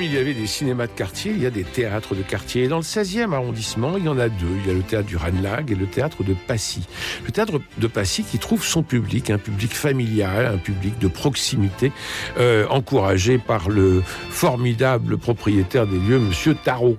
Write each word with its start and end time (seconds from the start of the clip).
Il 0.00 0.14
y 0.14 0.18
avait 0.18 0.34
des 0.34 0.46
cinémas 0.46 0.86
de 0.86 0.92
quartier, 0.92 1.32
il 1.32 1.42
y 1.42 1.46
a 1.46 1.50
des 1.50 1.64
théâtres 1.64 2.14
de 2.14 2.22
quartier. 2.22 2.64
Et 2.64 2.68
dans 2.68 2.76
le 2.76 2.82
16e 2.82 3.32
arrondissement, 3.32 3.96
il 3.96 4.04
y 4.04 4.08
en 4.08 4.18
a 4.18 4.28
deux. 4.28 4.46
Il 4.62 4.68
y 4.68 4.70
a 4.70 4.74
le 4.74 4.82
théâtre 4.82 5.08
du 5.08 5.16
Ranelagh 5.16 5.70
et 5.70 5.74
le 5.74 5.86
théâtre 5.86 6.22
de 6.22 6.34
Passy. 6.34 6.86
Le 7.24 7.32
théâtre 7.32 7.60
de 7.78 7.86
Passy 7.86 8.22
qui 8.22 8.38
trouve 8.38 8.64
son 8.64 8.82
public, 8.82 9.30
un 9.30 9.38
public 9.38 9.74
familial, 9.74 10.46
un 10.46 10.58
public 10.58 10.98
de 10.98 11.08
proximité, 11.08 11.90
euh, 12.38 12.66
encouragé 12.68 13.38
par 13.38 13.68
le 13.68 14.02
formidable 14.30 15.18
propriétaire 15.18 15.86
des 15.86 15.98
lieux, 15.98 16.18
Monsieur 16.18 16.54
Tarot. 16.54 16.96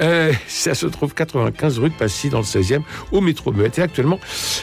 Euh, 0.00 0.32
ça 0.48 0.74
se 0.74 0.86
trouve 0.86 1.14
95 1.14 1.78
rue 1.78 1.90
de 1.90 1.94
Passy 1.94 2.28
dans 2.28 2.38
le 2.38 2.44
16e 2.44 2.82
au 3.12 3.20
métro 3.20 3.52
Muette. 3.52 3.78
Et 3.78 3.82
actuellement, 3.82 4.18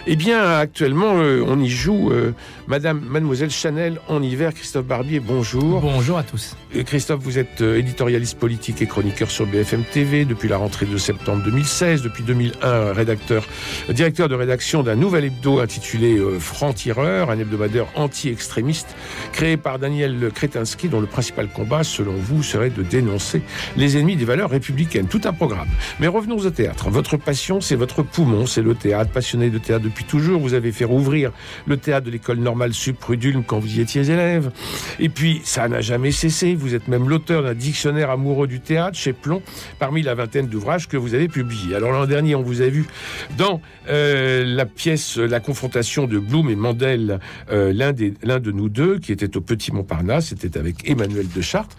eh 0.08 0.16
bien, 0.16 0.58
actuellement, 0.58 1.18
euh, 1.18 1.44
on 1.48 1.60
y 1.60 1.70
joue 1.70 2.12
euh, 2.12 2.34
Madame, 2.68 3.00
Mademoiselle 3.00 3.52
Chanel 3.52 4.00
en 4.08 4.22
hiver. 4.22 4.54
Christophe 4.54 4.86
Barbier, 4.86 5.20
bonjour. 5.20 5.82
Bonjour 5.82 6.18
à 6.18 6.24
tous. 6.24 6.56
Euh, 6.76 6.84
Christophe, 6.84 7.22
vous 7.22 7.38
êtes 7.38 7.62
éditorialiste 7.62 8.38
politique 8.38 8.82
et 8.82 8.88
chroniqueur 8.88 9.32
sur 9.32 9.46
BFM 9.46 9.84
TV 9.84 10.26
depuis 10.26 10.50
la 10.50 10.58
rentrée 10.58 10.86
de 10.86 10.98
septembre 10.98 11.44
2016. 11.44 12.02
Depuis 12.02 12.24
2001, 12.24 12.94
rédacteur, 12.94 13.46
directeur 13.90 14.28
de 14.28 14.36
rédaction 14.36 14.84
d'un 14.84 14.96
nouvel 14.96 15.26
hebdo 15.26 15.60
intitulé 15.60 16.20
Franc-Tireur, 16.40 17.30
un 17.30 17.40
hebdomadaire 17.40 17.88
anti-extrémiste 17.96 18.96
créé 19.32 19.58
par 19.58 19.80
Daniel 19.80 20.32
Kretinsky, 20.34 20.90
dont 20.90 21.00
le 21.00 21.08
principal 21.08 21.48
combat, 21.48 21.84
selon 21.84 22.14
vous, 22.14 22.44
serait 22.44 22.70
de 22.70 22.84
dénoncer 22.84 23.42
les 23.78 23.98
ennemis 23.98 24.16
des 24.16 24.26
valeurs 24.26 24.50
républicaines. 24.50 25.08
Tout 25.08 25.21
un 25.26 25.34
programme. 25.34 25.68
Mais 26.00 26.08
revenons 26.08 26.38
au 26.38 26.50
théâtre. 26.50 26.90
Votre 26.90 27.18
passion, 27.18 27.62
c'est 27.62 27.76
votre 27.76 28.04
poumon, 28.04 28.46
c'est 28.46 28.62
le 28.62 28.76
théâtre. 28.76 29.12
Passionné 29.12 29.50
de 29.50 29.58
théâtre 29.58 29.84
depuis 29.84 30.06
toujours, 30.06 30.40
vous 30.40 30.54
avez 30.54 30.72
fait 30.72 30.86
rouvrir 30.86 31.32
le 31.66 31.78
théâtre 31.78 32.06
de 32.06 32.12
l'école 32.12 32.40
normale 32.40 32.74
sup 32.74 32.98
Prud'Ulm 32.98 33.44
quand 33.44 33.60
vous 33.60 33.78
y 33.78 33.82
étiez 33.82 34.10
élève. 34.10 34.52
Et 35.00 35.10
puis, 35.10 35.42
ça 35.44 35.68
n'a 35.68 35.82
jamais 35.82 36.12
cessé. 36.12 36.56
Vous 36.56 36.76
êtes 36.76 36.88
même 36.88 37.10
l'auteur 37.10 37.44
d'un 37.44 37.54
dictionnaire 37.54 38.10
amoureux 38.10 38.48
du 38.48 38.60
théâtre 38.60 38.98
chez 38.98 39.14
Plomb, 39.14 39.42
parmi 39.80 40.02
la 40.02 40.16
vingtaine 40.16 40.48
d'ouvrages 40.48 40.88
que 40.88 40.98
vous 40.98 41.14
avez 41.14 41.28
publiés. 41.28 41.76
Alors 41.76 41.92
l'an 41.92 42.06
dernier, 42.06 42.36
on 42.36 42.44
vous 42.44 42.62
a 42.62 42.68
vu 42.68 42.86
dans 43.38 43.62
euh, 43.90 44.44
la 44.46 44.66
pièce 44.66 45.18
La 45.18 45.40
confrontation 45.40 46.08
de 46.08 46.20
Blum 46.20 46.50
et 46.50 46.56
Mandel, 46.56 47.20
euh, 47.52 47.74
l'un 47.74 47.92
de 48.40 48.52
nous 48.52 48.70
deux, 48.70 49.00
qui 49.00 49.12
était 49.12 49.36
au 49.38 49.42
Petit 49.42 49.72
Montparnasse, 49.72 50.28
c'était 50.28 50.58
avec 50.58 50.90
Emmanuel 50.90 51.28
de 51.34 51.42
Chartres. 51.42 51.76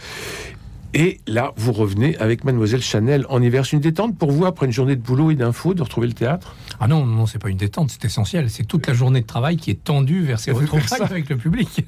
Et 0.95 1.21
là, 1.27 1.53
vous 1.57 1.73
revenez 1.73 2.17
avec 2.19 2.45
Mademoiselle 2.45 2.83
Chanel 2.83 3.25
en 3.31 3.43
hiver. 3.43 3.65
C'est 3.65 3.77
une 3.77 3.81
détente 3.81 4.19
pour 4.19 4.31
vous, 4.31 4.45
après 4.45 4.67
une 4.67 4.73
journée 4.73 4.95
de 4.95 5.01
boulot 5.01 5.31
et 5.31 5.35
d'infos, 5.35 5.73
de 5.73 5.83
retrouver 5.83 6.07
le 6.07 6.13
théâtre? 6.13 6.55
Ah 6.81 6.87
non, 6.87 7.07
non, 7.07 7.27
c'est 7.27 7.39
pas 7.39 7.49
une 7.49 7.57
détente, 7.57 7.91
c'est 7.91 8.05
essentiel. 8.05 8.51
C'est 8.51 8.65
toute 8.65 8.87
la 8.87 8.93
journée 8.93 9.23
de 9.23 9.27
travail 9.27 9.57
qui 9.57 9.71
est 9.71 9.83
tendue 9.83 10.23
vers 10.23 10.39
ces 10.39 10.53
retrouvailles 10.53 11.01
avec 11.01 11.31
le 11.31 11.37
public. 11.37 11.87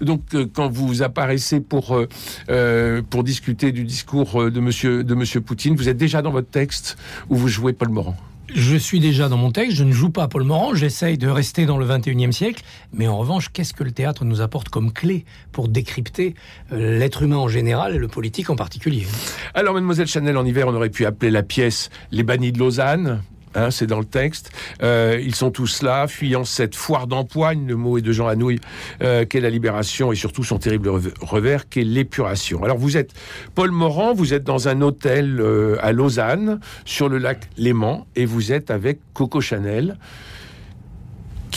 Donc, 0.00 0.22
euh, 0.34 0.46
quand 0.50 0.70
vous 0.70 1.02
apparaissez 1.02 1.60
pour, 1.60 1.94
euh, 1.94 2.08
euh, 2.48 3.02
pour 3.02 3.22
discuter 3.22 3.70
du 3.70 3.84
discours 3.84 4.50
de 4.50 4.60
monsieur, 4.60 5.04
de 5.04 5.14
monsieur 5.14 5.42
Poutine, 5.42 5.76
vous 5.76 5.90
êtes 5.90 5.98
déjà 5.98 6.22
dans 6.22 6.30
votre 6.30 6.48
texte 6.48 6.96
où 7.28 7.36
vous 7.36 7.48
jouez 7.48 7.74
Paul 7.74 7.90
Morand? 7.90 8.16
Je 8.54 8.76
suis 8.76 8.98
déjà 8.98 9.28
dans 9.28 9.36
mon 9.36 9.52
texte, 9.52 9.76
je 9.76 9.84
ne 9.84 9.92
joue 9.92 10.10
pas 10.10 10.26
Paul 10.26 10.42
Morand, 10.42 10.74
j'essaye 10.74 11.16
de 11.16 11.28
rester 11.28 11.66
dans 11.66 11.78
le 11.78 11.86
21e 11.86 12.32
siècle, 12.32 12.62
mais 12.92 13.06
en 13.06 13.16
revanche, 13.16 13.50
qu'est-ce 13.52 13.72
que 13.72 13.84
le 13.84 13.92
théâtre 13.92 14.24
nous 14.24 14.40
apporte 14.40 14.68
comme 14.68 14.92
clé 14.92 15.24
pour 15.52 15.68
décrypter 15.68 16.34
euh, 16.72 16.98
l'être 16.98 17.22
humain 17.22 17.36
en 17.36 17.48
général 17.48 17.94
et 17.94 17.98
le 17.98 18.08
politique 18.08 18.50
en 18.50 18.56
particulier? 18.56 19.06
Alors, 19.54 19.74
Mademoiselle 19.74 20.08
Chanel, 20.08 20.36
en 20.36 20.44
hiver, 20.44 20.66
on 20.66 20.74
aurait 20.74 20.90
pu 20.90 21.06
appeler 21.06 21.30
la 21.30 21.42
pièce 21.42 21.90
Les 22.10 22.24
bannis 22.24 22.50
de 22.52 22.58
Lausanne. 22.58 23.22
Hein, 23.56 23.72
c'est 23.72 23.86
dans 23.86 23.98
le 23.98 24.04
texte. 24.04 24.52
Euh, 24.82 25.20
ils 25.20 25.34
sont 25.34 25.50
tous 25.50 25.82
là, 25.82 26.06
fuyant 26.06 26.44
cette 26.44 26.76
foire 26.76 27.08
d'empoigne, 27.08 27.66
le 27.66 27.74
mot 27.74 27.98
est 27.98 28.00
de 28.02 28.12
Jean 28.12 28.28
Anouilh, 28.28 28.60
euh, 29.02 29.24
qu'est 29.24 29.40
la 29.40 29.50
libération 29.50 30.12
et 30.12 30.14
surtout 30.14 30.44
son 30.44 30.58
terrible 30.58 30.88
rev- 30.88 31.12
revers, 31.20 31.68
qu'est 31.68 31.82
l'épuration. 31.82 32.62
Alors 32.62 32.78
vous 32.78 32.96
êtes 32.96 33.10
Paul 33.56 33.72
Morand, 33.72 34.14
vous 34.14 34.34
êtes 34.34 34.44
dans 34.44 34.68
un 34.68 34.80
hôtel 34.82 35.40
euh, 35.40 35.76
à 35.80 35.90
Lausanne, 35.90 36.60
sur 36.84 37.08
le 37.08 37.18
lac 37.18 37.48
Léman, 37.56 38.06
et 38.14 38.24
vous 38.24 38.52
êtes 38.52 38.70
avec 38.70 39.00
Coco 39.14 39.40
Chanel, 39.40 39.96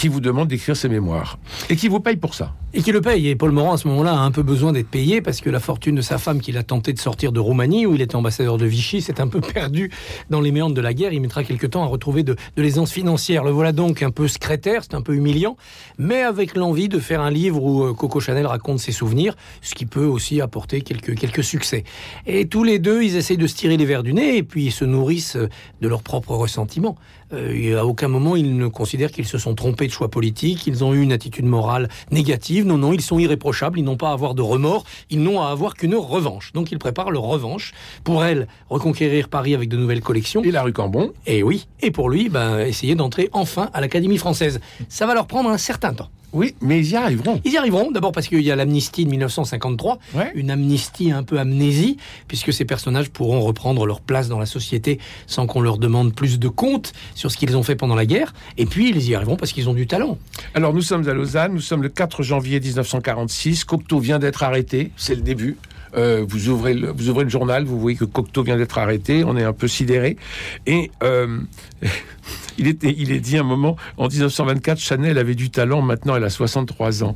qui 0.04 0.10
vous 0.10 0.20
demande 0.20 0.50
d'écrire 0.50 0.76
ses 0.76 0.90
mémoires, 0.90 1.40
et 1.70 1.78
qui 1.78 1.88
vous 1.88 2.02
paye 2.02 2.18
pour 2.18 2.34
ça. 2.34 2.54
Et 2.74 2.82
qui 2.82 2.92
le 2.92 3.00
paye. 3.00 3.30
Et 3.30 3.36
Paul 3.38 3.52
Morand, 3.52 3.72
à 3.72 3.78
ce 3.78 3.88
moment-là, 3.88 4.14
a 4.14 4.18
un 4.18 4.32
peu 4.32 4.44
besoin 4.44 4.74
d'être 4.74 4.90
payé 4.90 5.22
parce 5.22 5.40
que 5.40 5.50
la 5.50 5.62
fortune 5.62 5.96
de 5.96 6.02
sa 6.02 6.18
femme 6.18 6.42
qu'il 6.42 6.58
a 6.58 6.64
tenté 6.64 6.92
de 6.92 7.00
sortir 7.00 7.32
de 7.32 7.40
Roumanie, 7.40 7.86
où 7.86 7.96
il 7.96 8.02
était 8.02 8.18
ambassadeur 8.18 8.58
de 8.58 8.66
Vichy, 8.66 9.02
s'est 9.02 9.22
un 9.22 9.30
peu 9.30 9.40
perdue 9.54 9.92
dans 10.30 10.42
les 10.42 10.52
méandres 10.52 10.76
de 10.76 10.82
la 10.82 10.94
guerre. 10.94 11.14
Il 11.14 11.22
mettra 11.22 11.46
quelque 11.46 11.68
temps 11.68 11.84
à 11.84 11.86
retrouver 11.86 12.24
de, 12.24 12.36
de 12.58 12.62
l'aisance 12.62 12.92
financière. 12.92 13.46
Le 13.46 13.52
voilà 13.52 13.72
donc 13.72 14.04
un 14.04 14.12
peu 14.12 14.28
secrétaire, 14.28 14.82
c'est 14.84 14.96
un 14.96 15.02
peu 15.02 15.14
humiliant, 15.14 15.56
mais 15.98 16.22
avec 16.22 16.58
l'envie 16.58 16.90
de 16.90 17.00
faire 17.00 17.22
un 17.22 17.32
livre 17.32 17.64
où 17.64 17.84
euh, 17.84 17.94
Coco 17.94 18.20
Chanel 18.20 18.46
raconte 18.46 18.80
ses 18.80 18.92
souvenirs, 18.92 19.38
ce 19.62 19.74
qui 19.74 19.86
peut 19.86 20.06
aussi 20.06 20.42
apporter 20.42 20.82
quelques, 20.82 21.16
quelques 21.16 21.46
succès. 21.46 21.86
Et 22.26 22.50
tous 22.50 22.66
les 22.66 22.80
deux, 22.80 23.04
ils 23.04 23.16
essayent 23.16 23.38
de 23.38 23.48
se 23.48 23.56
tirer 23.56 23.78
les 23.78 23.86
verres 23.86 24.04
du 24.04 24.14
nez 24.14 24.36
et 24.36 24.44
puis 24.44 24.66
ils 24.66 24.72
se 24.72 24.84
nourrissent 24.84 25.38
euh, 25.38 25.48
de 25.80 25.88
leurs 25.88 26.04
propres 26.04 26.36
ressentiments. 26.36 26.98
Euh, 27.34 27.80
à 27.80 27.86
aucun 27.86 28.08
moment, 28.08 28.36
ils 28.36 28.58
ne 28.58 28.68
considèrent 28.68 29.12
qu'ils 29.12 29.26
se 29.26 29.38
sont 29.38 29.56
trompés 29.56 29.88
de 29.88 29.92
choix 29.92 30.10
politique, 30.10 30.68
ils 30.68 30.84
ont 30.84 30.94
eu 30.94 31.02
une 31.02 31.12
attitude 31.12 31.46
morale 31.46 31.90
négative. 32.12 32.66
Non, 32.66 32.78
non, 32.78 32.94
ils 32.94 33.02
sont 33.02 33.20
irréprochables, 33.20 33.80
ils 33.80 33.84
n'ont 33.84 33.98
pas 33.98 34.10
à 34.10 34.14
avoir 34.14 34.36
de 34.36 34.42
remords, 34.42 34.86
ils 35.10 35.22
n'ont 35.22 35.42
à 35.42 35.48
avoir 35.48 35.76
qu'une 35.76 35.96
revanche. 35.96 36.52
Donc 36.54 36.72
ils 36.72 36.80
préparent 36.80 37.12
leur 37.12 37.24
revanche. 37.24 37.74
Pour 38.04 38.24
elle, 38.24 38.48
reconquérir 38.70 39.30
Paris 39.30 39.54
avec 39.54 39.70
de 39.70 39.78
nouvelles 39.78 40.02
collections. 40.02 40.44
Et 40.44 40.52
la 40.52 40.64
rue 40.64 40.74
Cambon, 40.74 41.14
Et 41.26 41.44
oui, 41.44 41.68
et 41.82 41.92
pour 41.92 42.10
lui, 42.10 42.30
ben, 42.30 42.60
essayer 42.60 42.96
d'entrer 42.96 43.30
enfin 43.34 43.70
à 43.74 43.82
l'Académie 43.82 44.18
française. 44.18 44.60
Ça 44.90 45.06
va 45.06 45.14
leur 45.14 45.28
prendre 45.28 45.50
un 45.50 45.58
certain 45.58 45.94
temps. 45.94 46.10
Oui, 46.34 46.56
mais 46.62 46.80
ils 46.80 46.92
y 46.92 46.96
arriveront. 46.96 47.40
Ils 47.46 47.54
y 47.54 47.58
arriveront, 47.58 47.92
d'abord 47.92 48.12
parce 48.12 48.28
qu'il 48.28 48.42
y 48.42 48.52
a 48.52 48.56
l'amnistie 48.56 49.06
de 49.06 49.10
1953, 49.12 50.00
Ouais. 50.16 50.32
une 50.36 50.52
amnistie 50.52 51.12
un 51.12 51.24
peu 51.24 51.40
amnésie, 51.40 51.98
puisque 52.28 52.52
ces 52.52 52.66
personnages 52.66 53.10
pourront 53.10 53.42
reprendre 53.42 53.86
leur 53.86 54.02
place 54.02 54.28
dans 54.30 54.40
la 54.40 54.46
société 54.46 55.00
sans 55.28 55.48
qu'on 55.48 55.62
leur 55.62 55.78
demande 55.78 56.14
plus 56.14 56.40
de 56.40 56.48
comptes 56.48 56.94
sur 57.16 57.32
ce 57.32 57.38
qu'ils 57.38 57.56
ont 57.56 57.64
fait 57.64 57.76
pendant 57.76 57.96
la 57.96 58.06
guerre. 58.06 58.34
Et 58.58 58.66
puis 58.66 58.90
ils 58.90 59.10
y 59.10 59.16
arriveront 59.16 59.36
parce 59.38 59.52
qu'ils 59.54 59.70
ont 59.70 59.74
du 59.74 59.88
talent. 59.88 60.18
Alors 60.54 60.74
nous 60.74 60.82
sommes 60.82 61.08
à 61.08 61.14
Lausanne, 61.14 61.54
nous 61.54 61.62
sommes 61.62 61.84
le 61.84 61.90
4 61.90 62.24
janvier 62.24 62.60
1946, 62.60 63.64
Cocteau 63.66 64.00
vient 64.00 64.20
d'être 64.20 64.44
arrêté, 64.44 64.92
c'est 64.98 65.16
le 65.16 65.22
début. 65.22 65.58
Euh, 65.96 66.26
vous, 66.28 66.50
ouvrez 66.50 66.74
le, 66.74 66.92
vous 66.92 67.10
ouvrez 67.10 67.24
le 67.24 67.30
journal, 67.30 67.66
vous 67.66 67.80
voyez 67.80 67.98
que 67.98 68.06
Cocteau 68.06 68.44
vient 68.44 68.58
d'être 68.58 68.78
arrêté, 68.78 69.24
on 69.24 69.38
est 69.38 69.44
un 69.44 69.54
peu 69.54 69.68
sidéré. 69.68 70.18
Et 70.66 70.92
euh, 71.04 71.40
il, 72.58 72.68
est 72.68 73.20
dit 73.20 73.38
un 73.38 73.44
moment, 73.44 73.76
en 73.98 74.08
1924, 74.08 74.80
Chanel 74.80 75.18
avait 75.18 75.36
du 75.36 75.50
talent, 75.50 75.82
maintenant 75.82 76.16
elle 76.16 76.24
a 76.24 76.30
63 76.30 77.04
ans. 77.04 77.16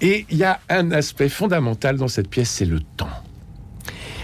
Et 0.00 0.26
il 0.30 0.36
y 0.36 0.44
a 0.44 0.60
un 0.68 0.90
aspect 0.92 1.28
fondamental 1.28 1.96
dans 1.96 2.08
cette 2.08 2.28
pièce, 2.28 2.50
c'est 2.50 2.64
le 2.64 2.80
temps. 2.80 3.08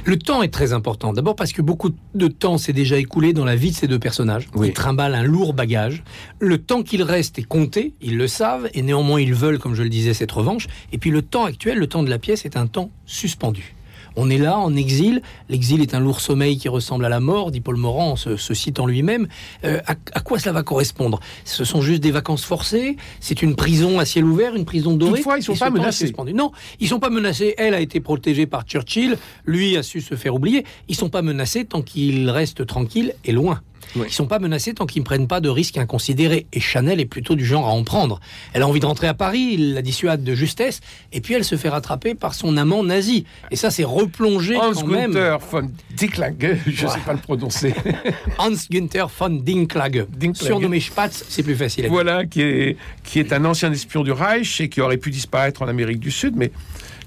Le 0.06 0.18
temps 0.18 0.42
est 0.42 0.52
très 0.52 0.74
important. 0.74 1.14
D'abord 1.14 1.34
parce 1.34 1.52
que 1.52 1.62
beaucoup 1.62 1.90
de 2.14 2.28
temps 2.28 2.58
s'est 2.58 2.74
déjà 2.74 2.98
écoulé 2.98 3.32
dans 3.32 3.46
la 3.46 3.56
vie 3.56 3.70
de 3.70 3.76
ces 3.76 3.88
deux 3.88 3.98
personnages. 3.98 4.48
Oui. 4.54 4.68
Ils 4.68 4.74
trimballent 4.74 5.14
un 5.14 5.22
lourd 5.22 5.54
bagage. 5.54 6.04
Le 6.40 6.58
temps 6.58 6.82
qu'il 6.82 7.02
reste 7.02 7.38
est 7.38 7.44
compté, 7.44 7.94
ils 8.02 8.18
le 8.18 8.28
savent, 8.28 8.68
et 8.74 8.82
néanmoins 8.82 9.18
ils 9.18 9.32
veulent, 9.32 9.58
comme 9.58 9.74
je 9.74 9.82
le 9.82 9.88
disais, 9.88 10.12
cette 10.12 10.32
revanche. 10.32 10.66
Et 10.92 10.98
puis 10.98 11.10
le 11.10 11.22
temps 11.22 11.44
actuel, 11.44 11.78
le 11.78 11.86
temps 11.86 12.02
de 12.02 12.10
la 12.10 12.18
pièce, 12.18 12.44
est 12.44 12.58
un 12.58 12.66
temps 12.66 12.90
suspendu. 13.06 13.74
On 14.16 14.30
est 14.30 14.38
là, 14.38 14.58
en 14.58 14.76
exil. 14.76 15.22
L'exil 15.48 15.80
est 15.80 15.94
un 15.94 16.00
lourd 16.00 16.20
sommeil 16.20 16.56
qui 16.56 16.68
ressemble 16.68 17.04
à 17.04 17.08
la 17.08 17.20
mort, 17.20 17.50
dit 17.50 17.60
Paul 17.60 17.76
Morand, 17.76 18.12
en 18.12 18.16
se, 18.16 18.36
se 18.36 18.54
citant 18.54 18.86
lui-même. 18.86 19.26
Euh, 19.64 19.80
à, 19.86 19.94
à 20.12 20.20
quoi 20.20 20.38
cela 20.38 20.52
va 20.52 20.62
correspondre? 20.62 21.20
Ce 21.44 21.64
sont 21.64 21.80
juste 21.80 22.02
des 22.02 22.10
vacances 22.10 22.44
forcées? 22.44 22.96
C'est 23.20 23.42
une 23.42 23.56
prison 23.56 23.98
à 23.98 24.04
ciel 24.04 24.24
ouvert, 24.24 24.54
une 24.54 24.64
prison 24.64 24.96
dorée? 24.96 25.18
Toutefois, 25.18 25.38
ils 25.38 25.42
sont 25.42 25.56
pas 25.56 25.70
menacés. 25.70 26.12
Non, 26.34 26.52
ils 26.80 26.88
sont 26.88 27.00
pas 27.00 27.10
menacés. 27.10 27.54
Elle 27.58 27.74
a 27.74 27.80
été 27.80 28.00
protégée 28.00 28.46
par 28.46 28.62
Churchill. 28.62 29.16
Lui 29.46 29.76
a 29.76 29.82
su 29.82 30.00
se 30.00 30.14
faire 30.14 30.34
oublier. 30.34 30.64
Ils 30.88 30.94
sont 30.94 31.08
pas 31.08 31.22
menacés 31.22 31.64
tant 31.64 31.82
qu'ils 31.82 32.30
restent 32.30 32.66
tranquilles 32.66 33.14
et 33.24 33.32
loin. 33.32 33.60
Oui. 33.96 34.06
Ils 34.08 34.12
sont 34.12 34.26
pas 34.26 34.38
menacés 34.38 34.74
tant 34.74 34.86
qu'ils 34.86 35.02
ne 35.02 35.04
prennent 35.04 35.28
pas 35.28 35.40
de 35.40 35.48
risques 35.48 35.78
inconsidérés. 35.78 36.46
Et 36.52 36.60
Chanel 36.60 37.00
est 37.00 37.06
plutôt 37.06 37.34
du 37.34 37.44
genre 37.44 37.66
à 37.66 37.70
en 37.70 37.84
prendre. 37.84 38.20
Elle 38.52 38.62
a 38.62 38.68
envie 38.68 38.80
de 38.80 38.86
rentrer 38.86 39.06
à 39.06 39.14
Paris, 39.14 39.50
il 39.54 39.74
la 39.74 39.82
dissuade 39.82 40.22
de 40.22 40.34
justesse, 40.34 40.80
et 41.12 41.20
puis 41.20 41.34
elle 41.34 41.44
se 41.44 41.56
fait 41.56 41.68
rattraper 41.68 42.14
par 42.14 42.34
son 42.34 42.56
amant 42.56 42.82
nazi. 42.84 43.24
Et 43.50 43.56
ça, 43.56 43.70
c'est 43.70 43.84
replongé 43.84 44.56
Hans 44.56 44.72
quand 44.72 44.86
même. 44.86 45.12
Günther 45.12 45.38
von 45.50 45.70
Dicklage, 45.96 46.58
je 46.66 46.86
ne 46.86 46.90
sais 46.90 47.00
pas 47.00 47.12
le 47.12 47.18
prononcer. 47.18 47.74
Hans 48.38 48.50
Günther 48.70 49.06
von 49.18 49.30
Dinklage. 49.30 50.06
Dinklage. 50.08 50.46
Surnommé 50.46 50.80
Spatz, 50.80 51.24
c'est 51.28 51.42
plus 51.42 51.54
facile 51.54 51.86
voilà, 51.94 52.26
qui 52.26 52.42
est, 52.42 52.76
qui 53.04 53.20
est 53.20 53.32
un 53.32 53.44
ancien 53.44 53.72
espion 53.72 54.02
du 54.02 54.10
Reich 54.12 54.60
et 54.60 54.68
qui 54.68 54.80
aurait 54.80 54.96
pu 54.96 55.10
disparaître 55.10 55.62
en 55.62 55.68
Amérique 55.68 56.00
du 56.00 56.10
Sud, 56.10 56.34
mais 56.36 56.50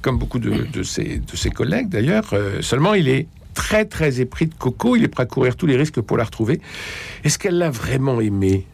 comme 0.02 0.18
beaucoup 0.18 0.40
de, 0.40 0.66
de, 0.72 0.84
ses, 0.84 1.20
de 1.20 1.36
ses 1.36 1.50
collègues 1.50 1.90
d'ailleurs, 1.90 2.30
euh, 2.34 2.62
seulement 2.62 2.94
il 2.94 3.10
est 3.10 3.28
très 3.58 3.86
très 3.86 4.22
épris 4.22 4.46
de 4.46 4.54
Coco, 4.54 4.96
il 4.96 5.04
est 5.04 5.08
prêt 5.08 5.24
à 5.24 5.26
courir 5.26 5.56
tous 5.56 5.66
les 5.66 5.76
risques 5.76 6.00
pour 6.00 6.16
la 6.16 6.24
retrouver. 6.26 6.62
Est-ce 7.24 7.40
qu'elle 7.40 7.58
l'a 7.58 7.72
vraiment 7.72 8.22
aimé? 8.22 8.66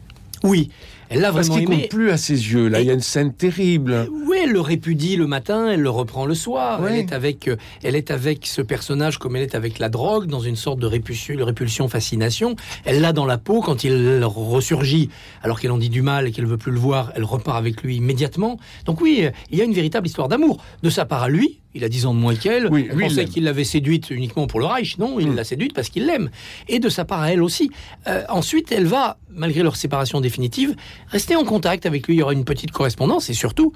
Oui. 0.42 0.70
Elle 1.08 1.20
l'a 1.20 1.32
Parce 1.32 1.46
vraiment 1.48 1.60
qu'il 1.66 1.72
aimé. 1.74 1.82
compte 1.82 1.90
plus 1.90 2.10
à 2.10 2.16
ses 2.18 2.34
yeux. 2.52 2.68
Là, 2.68 2.80
Et- 2.80 2.82
il 2.82 2.86
y 2.86 2.90
a 2.90 2.94
une 2.94 3.00
scène 3.00 3.32
terrible. 3.32 4.08
Oui, 4.26 4.38
elle 4.42 4.50
le 4.52 4.60
répudie 4.60 5.16
le 5.16 5.26
matin, 5.26 5.68
elle 5.70 5.80
le 5.80 5.88
reprend 5.90 6.26
le 6.26 6.34
soir. 6.34 6.80
Ouais. 6.82 6.90
Elle 6.92 6.98
est 6.98 7.12
avec, 7.12 7.48
euh, 7.48 7.56
elle 7.82 7.94
est 7.96 8.10
avec 8.10 8.46
ce 8.46 8.60
personnage 8.62 9.18
comme 9.18 9.36
elle 9.36 9.42
est 9.42 9.54
avec 9.54 9.78
la 9.78 9.88
drogue, 9.88 10.26
dans 10.26 10.40
une 10.40 10.56
sorte 10.56 10.80
de 10.80 10.86
répulsion, 10.86 11.34
répulsion 11.44 11.88
fascination. 11.88 12.56
Elle 12.84 13.00
l'a 13.00 13.12
dans 13.14 13.26
la 13.26 13.38
peau 13.38 13.60
quand 13.62 13.84
il 13.84 14.22
ressurgit, 14.24 15.08
alors 15.42 15.60
qu'elle 15.60 15.72
en 15.72 15.78
dit 15.78 15.90
du 15.90 16.02
mal 16.02 16.26
et 16.26 16.32
qu'elle 16.32 16.46
veut 16.46 16.58
plus 16.58 16.72
le 16.72 16.78
voir. 16.78 17.12
Elle 17.16 17.24
repart 17.24 17.56
avec 17.56 17.82
lui 17.82 17.96
immédiatement. 17.96 18.58
Donc 18.84 19.00
oui, 19.00 19.20
euh, 19.24 19.30
il 19.50 19.58
y 19.58 19.62
a 19.62 19.64
une 19.64 19.74
véritable 19.74 20.06
histoire 20.06 20.28
d'amour 20.28 20.62
de 20.82 20.90
sa 20.90 21.04
part 21.06 21.22
à 21.22 21.28
lui. 21.28 21.60
Il 21.74 21.82
a 21.84 21.88
10 21.88 22.06
ans 22.06 22.14
de 22.14 22.18
moins 22.20 22.34
qu'elle. 22.36 22.68
Oui, 22.70 22.88
il 22.92 22.96
pensait 22.98 23.24
qu'il 23.24 23.44
l'avait 23.44 23.64
séduite 23.64 24.10
uniquement 24.10 24.46
pour 24.46 24.60
le 24.60 24.66
Reich. 24.66 24.96
Non, 24.98 25.18
il 25.18 25.30
Mm. 25.30 25.34
l'a 25.36 25.44
séduite 25.44 25.74
parce 25.74 25.88
qu'il 25.88 26.06
l'aime. 26.06 26.30
Et 26.68 26.78
de 26.78 26.88
sa 26.88 27.04
part 27.04 27.20
à 27.20 27.32
elle 27.32 27.42
aussi. 27.42 27.70
Euh, 28.06 28.22
ensuite, 28.28 28.70
elle 28.70 28.86
va, 28.86 29.18
malgré 29.30 29.62
leur 29.62 29.74
séparation 29.76 30.20
définitive, 30.20 30.76
rester 31.08 31.34
en 31.34 31.44
contact 31.44 31.84
avec 31.86 32.06
lui. 32.06 32.14
Il 32.14 32.18
y 32.18 32.22
aura 32.22 32.32
une 32.32 32.44
petite 32.44 32.70
correspondance 32.70 33.28
et 33.28 33.34
surtout, 33.34 33.72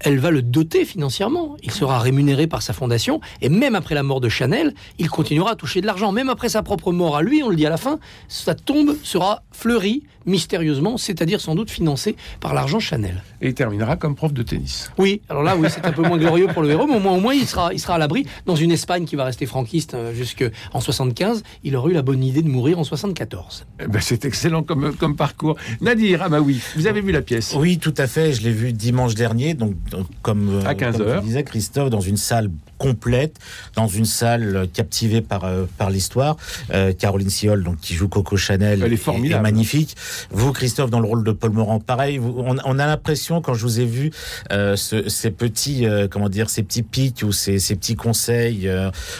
elle 0.00 0.18
va 0.18 0.30
le 0.30 0.42
doter 0.42 0.84
financièrement. 0.84 1.56
Il 1.62 1.70
sera 1.70 1.98
rémunéré 1.98 2.46
par 2.46 2.62
sa 2.62 2.72
fondation 2.72 3.20
et 3.40 3.48
même 3.48 3.74
après 3.74 3.94
la 3.94 4.02
mort 4.02 4.20
de 4.20 4.28
Chanel, 4.28 4.74
il 4.98 5.08
continuera 5.10 5.52
à 5.52 5.56
toucher 5.56 5.80
de 5.80 5.86
l'argent. 5.86 6.12
Même 6.12 6.28
après 6.28 6.48
sa 6.48 6.62
propre 6.62 6.92
mort 6.92 7.16
à 7.16 7.22
lui, 7.22 7.42
on 7.42 7.48
le 7.48 7.56
dit 7.56 7.66
à 7.66 7.70
la 7.70 7.76
fin, 7.76 7.98
sa 8.28 8.54
tombe 8.54 8.96
sera 9.02 9.42
fleurie 9.52 10.04
mystérieusement, 10.28 10.98
c'est-à-dire 10.98 11.40
sans 11.40 11.54
doute 11.54 11.70
financée 11.70 12.14
par 12.40 12.54
l'argent 12.54 12.78
Chanel. 12.78 13.22
Et 13.40 13.48
il 13.48 13.54
terminera 13.54 13.96
comme 13.96 14.14
prof 14.14 14.32
de 14.32 14.42
tennis. 14.42 14.90
Oui, 14.98 15.22
alors 15.28 15.42
là, 15.42 15.56
oui, 15.56 15.68
c'est 15.70 15.84
un 15.84 15.92
peu 15.92 16.02
moins 16.02 16.18
glorieux 16.18 16.48
pour 16.48 16.62
le 16.62 16.70
héros, 16.70 16.86
mais 16.86 16.96
au 16.96 17.00
moins, 17.00 17.12
au 17.12 17.20
moins 17.20 17.34
il, 17.34 17.46
sera, 17.46 17.72
il 17.72 17.80
sera 17.80 17.94
à 17.94 17.98
l'abri 17.98 18.26
dans 18.46 18.54
une 18.54 18.70
Espagne 18.70 19.06
qui 19.06 19.16
va 19.16 19.24
rester 19.24 19.46
franquiste 19.46 19.94
euh, 19.94 20.14
jusqu'en 20.14 20.80
75. 20.80 21.42
Il 21.64 21.74
aura 21.76 21.88
eu 21.88 21.94
la 21.94 22.02
bonne 22.02 22.22
idée 22.22 22.42
de 22.42 22.48
mourir 22.48 22.78
en 22.78 22.84
74. 22.84 23.66
Eh 23.80 23.86
ben, 23.86 24.00
c'est 24.00 24.24
excellent 24.24 24.62
comme, 24.62 24.94
comme 24.94 25.16
parcours. 25.16 25.56
Nadir, 25.80 26.22
ah 26.22 26.28
bah 26.28 26.40
oui, 26.40 26.60
vous 26.76 26.86
avez 26.86 27.00
vu 27.00 27.12
la 27.12 27.22
pièce? 27.22 27.54
Oui, 27.56 27.78
tout 27.78 27.94
à 27.96 28.06
fait. 28.06 28.32
Je 28.32 28.42
l'ai 28.42 28.52
vu 28.52 28.72
dimanche 28.72 29.14
dernier, 29.14 29.54
donc, 29.54 29.74
comme, 30.22 30.60
euh, 30.62 30.66
À 30.66 30.74
15 30.74 30.96
comme 30.98 31.20
disais, 31.22 31.44
Christophe, 31.44 31.90
dans 31.90 32.00
une 32.00 32.16
salle 32.16 32.50
complète, 32.78 33.36
dans 33.74 33.88
une 33.88 34.04
salle 34.04 34.54
euh, 34.56 34.66
captivée 34.72 35.20
par 35.20 35.44
euh, 35.44 35.64
par 35.78 35.90
l'histoire. 35.90 36.36
Euh, 36.72 36.92
Caroline 36.92 37.30
Siol, 37.30 37.64
donc 37.64 37.78
qui 37.80 37.94
joue 37.94 38.08
Coco 38.08 38.36
Chanel, 38.36 38.82
Elle 38.84 38.92
est 38.92 38.96
formidable. 38.96 39.42
magnifique. 39.42 39.96
Vous, 40.30 40.52
Christophe, 40.52 40.90
dans 40.90 41.00
le 41.00 41.06
rôle 41.08 41.24
de 41.24 41.32
Paul 41.32 41.50
Morand, 41.50 41.80
pareil. 41.80 42.18
vous- 42.18 42.34
on, 42.38 42.56
on 42.64 42.78
a 42.78 42.86
l'impression 42.86 43.40
quand 43.40 43.54
je 43.54 43.62
vous 43.62 43.80
ai 43.80 43.84
vu 43.84 44.10
euh, 44.52 44.76
ce- 44.76 45.08
ces 45.08 45.30
petits, 45.30 45.86
euh, 45.86 46.06
comment 46.08 46.28
dire, 46.28 46.50
ces 46.50 46.62
petits 46.62 46.82
pics 46.82 47.22
ou 47.24 47.32
ces, 47.32 47.58
ces 47.58 47.74
petits 47.74 47.96
conseils 47.96 48.70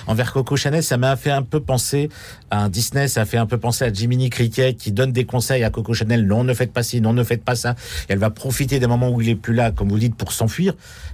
envers 0.07 0.33
Coco 0.33 0.57
Chanel, 0.57 0.83
ça 0.83 0.97
m'a 0.97 1.17
fait 1.17 1.31
un 1.31 1.43
peu 1.43 1.61
penser 1.61 2.09
à 2.51 2.63
un 2.65 2.69
Disney, 2.69 3.09
ça 3.09 3.23
a 3.23 3.25
fait 3.25 3.37
un 3.39 3.47
peu 3.47 3.59
penser 3.59 3.85
à 3.85 3.93
Jiminy 3.93 4.31
Cricket 4.31 4.77
qui 4.77 4.93
donne 4.93 5.13
des 5.13 5.25
conseils 5.25 5.65
à 5.65 5.71
Coco 5.71 5.93
Chanel. 5.95 6.27
Non, 6.27 6.45
ne 6.45 6.55
faites 6.55 6.73
pas 6.73 6.83
ci, 6.83 7.01
non, 7.01 7.13
ne 7.13 7.25
faites 7.25 7.45
pas 7.45 7.55
ça. 7.57 7.73
Et 8.09 8.13
elle 8.13 8.19
va 8.19 8.31
profiter 8.31 8.79
des 8.79 8.87
moments 8.87 9.11
où 9.11 9.21
il 9.21 9.29
est 9.29 9.35
plus 9.35 9.55
là, 9.55 9.71
comme 9.73 9.89
vous 9.89 9.99
dites, 9.99 10.15
pour 10.15 10.33
s'enfuir 10.33 10.58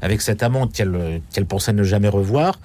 avec 0.00 0.20
cet 0.20 0.42
amant 0.42 0.66
qu'elle 0.66 1.20
qu'elle 1.32 1.46
pensait 1.46 1.72
ne 1.72 1.82
jamais 1.82 2.08
revoir. 2.08 2.58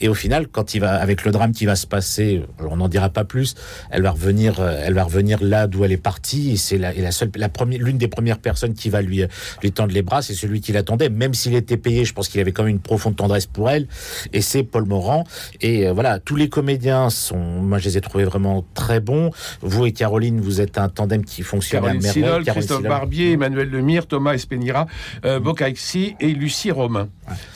Et 0.00 0.08
au 0.08 0.14
final, 0.14 0.48
quand 0.48 0.74
il 0.74 0.80
va, 0.80 0.94
avec 0.94 1.24
le 1.24 1.30
drame 1.30 1.52
qui 1.52 1.64
va 1.64 1.76
se 1.76 1.86
passer, 1.86 2.42
on 2.58 2.76
n'en 2.76 2.88
dira 2.88 3.08
pas 3.08 3.24
plus. 3.24 3.54
Elle 3.90 4.02
va 4.02 4.10
revenir, 4.10 4.58
euh, 4.60 4.82
elle 4.84 4.94
va 4.94 5.04
revenir 5.04 5.38
là 5.42 5.68
d'où 5.68 5.84
elle 5.84 5.92
est 5.92 5.96
partie. 5.96 6.52
Et 6.52 6.56
c'est 6.56 6.78
la, 6.78 6.92
et 6.92 7.00
la 7.00 7.12
seule, 7.12 7.30
la 7.36 7.48
première, 7.48 7.80
l'une 7.80 7.98
des 7.98 8.08
premières 8.08 8.38
personnes 8.38 8.74
qui 8.74 8.90
va 8.90 9.00
lui, 9.00 9.22
lui 9.62 9.72
tendre 9.72 9.92
les 9.92 10.02
bras, 10.02 10.20
c'est 10.22 10.34
celui 10.34 10.60
qui 10.60 10.72
l'attendait. 10.72 11.08
Même 11.08 11.34
s'il 11.34 11.54
était 11.54 11.76
payé, 11.76 12.04
je 12.04 12.12
pense 12.12 12.28
qu'il 12.28 12.40
avait 12.40 12.52
quand 12.52 12.64
même 12.64 12.72
une 12.72 12.80
profonde 12.80 13.14
tendresse 13.14 13.46
pour 13.46 13.70
elle. 13.70 13.86
Et 14.32 14.40
c'est 14.40 14.64
Paul 14.64 14.86
Morand. 14.86 15.24
Et 15.60 15.86
euh, 15.86 15.92
voilà, 15.92 16.18
tous 16.18 16.36
les 16.36 16.48
comédiens 16.48 17.10
sont, 17.10 17.38
moi 17.38 17.78
je 17.78 17.84
les 17.84 17.98
ai 17.98 18.00
trouvés 18.00 18.24
vraiment 18.24 18.64
très 18.74 19.00
bons. 19.00 19.30
Vous 19.60 19.86
et 19.86 19.92
Caroline, 19.92 20.40
vous 20.40 20.60
êtes 20.60 20.78
un 20.78 20.88
tandem 20.88 21.24
qui 21.24 21.42
fonctionne 21.42 21.82
Caroline 21.82 22.00
à 22.00 22.04
merveille. 22.04 22.22
Caroline 22.22 22.52
Christophe. 22.52 22.82
Barbier, 22.82 23.32
Emmanuel 23.32 23.70
Lemire, 23.70 24.06
Thomas 24.06 24.34
Espenira, 24.34 24.86
euh, 25.24 25.38
Bocaixi 25.38 26.16
et 26.22 26.28
Lucie 26.32 26.70
Romain. 26.70 27.08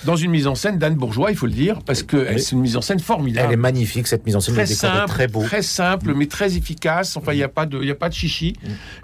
Dans 0.05 0.17
une 0.17 0.31
mise 0.31 0.47
en 0.47 0.55
scène 0.55 0.79
d'Anne 0.79 0.95
Bourgeois, 0.95 1.31
il 1.31 1.37
faut 1.37 1.47
le 1.47 1.53
dire, 1.53 1.81
parce 1.85 2.03
que 2.03 2.17
Oui. 2.35 2.41
c'est 2.41 2.53
une 2.53 2.61
mise 2.61 2.77
en 2.77 2.81
scène 2.83 3.01
formidable. 3.01 3.47
Elle 3.49 3.55
est 3.55 3.57
magnifique 3.57 4.07
cette 4.07 4.25
mise 4.27 4.37
en 4.37 4.41
scène. 4.41 4.55
très 4.55 4.67
simple, 4.67 5.09
très 5.09 5.29
beau. 5.29 5.43
très 5.43 5.63
simple, 5.63 6.15
mais 6.15 6.27
très 6.27 6.57
efficace. 6.57 7.17
Enfin, 7.17 7.33
il 7.33 7.37
n'y 7.37 7.43
a 7.43 7.49
pas 7.49 7.67
de, 7.67 7.79
il 7.81 7.87
y 7.89 7.91
a 7.91 7.95
pas 7.95 8.09
de 8.09 8.15
chichi. 8.15 8.55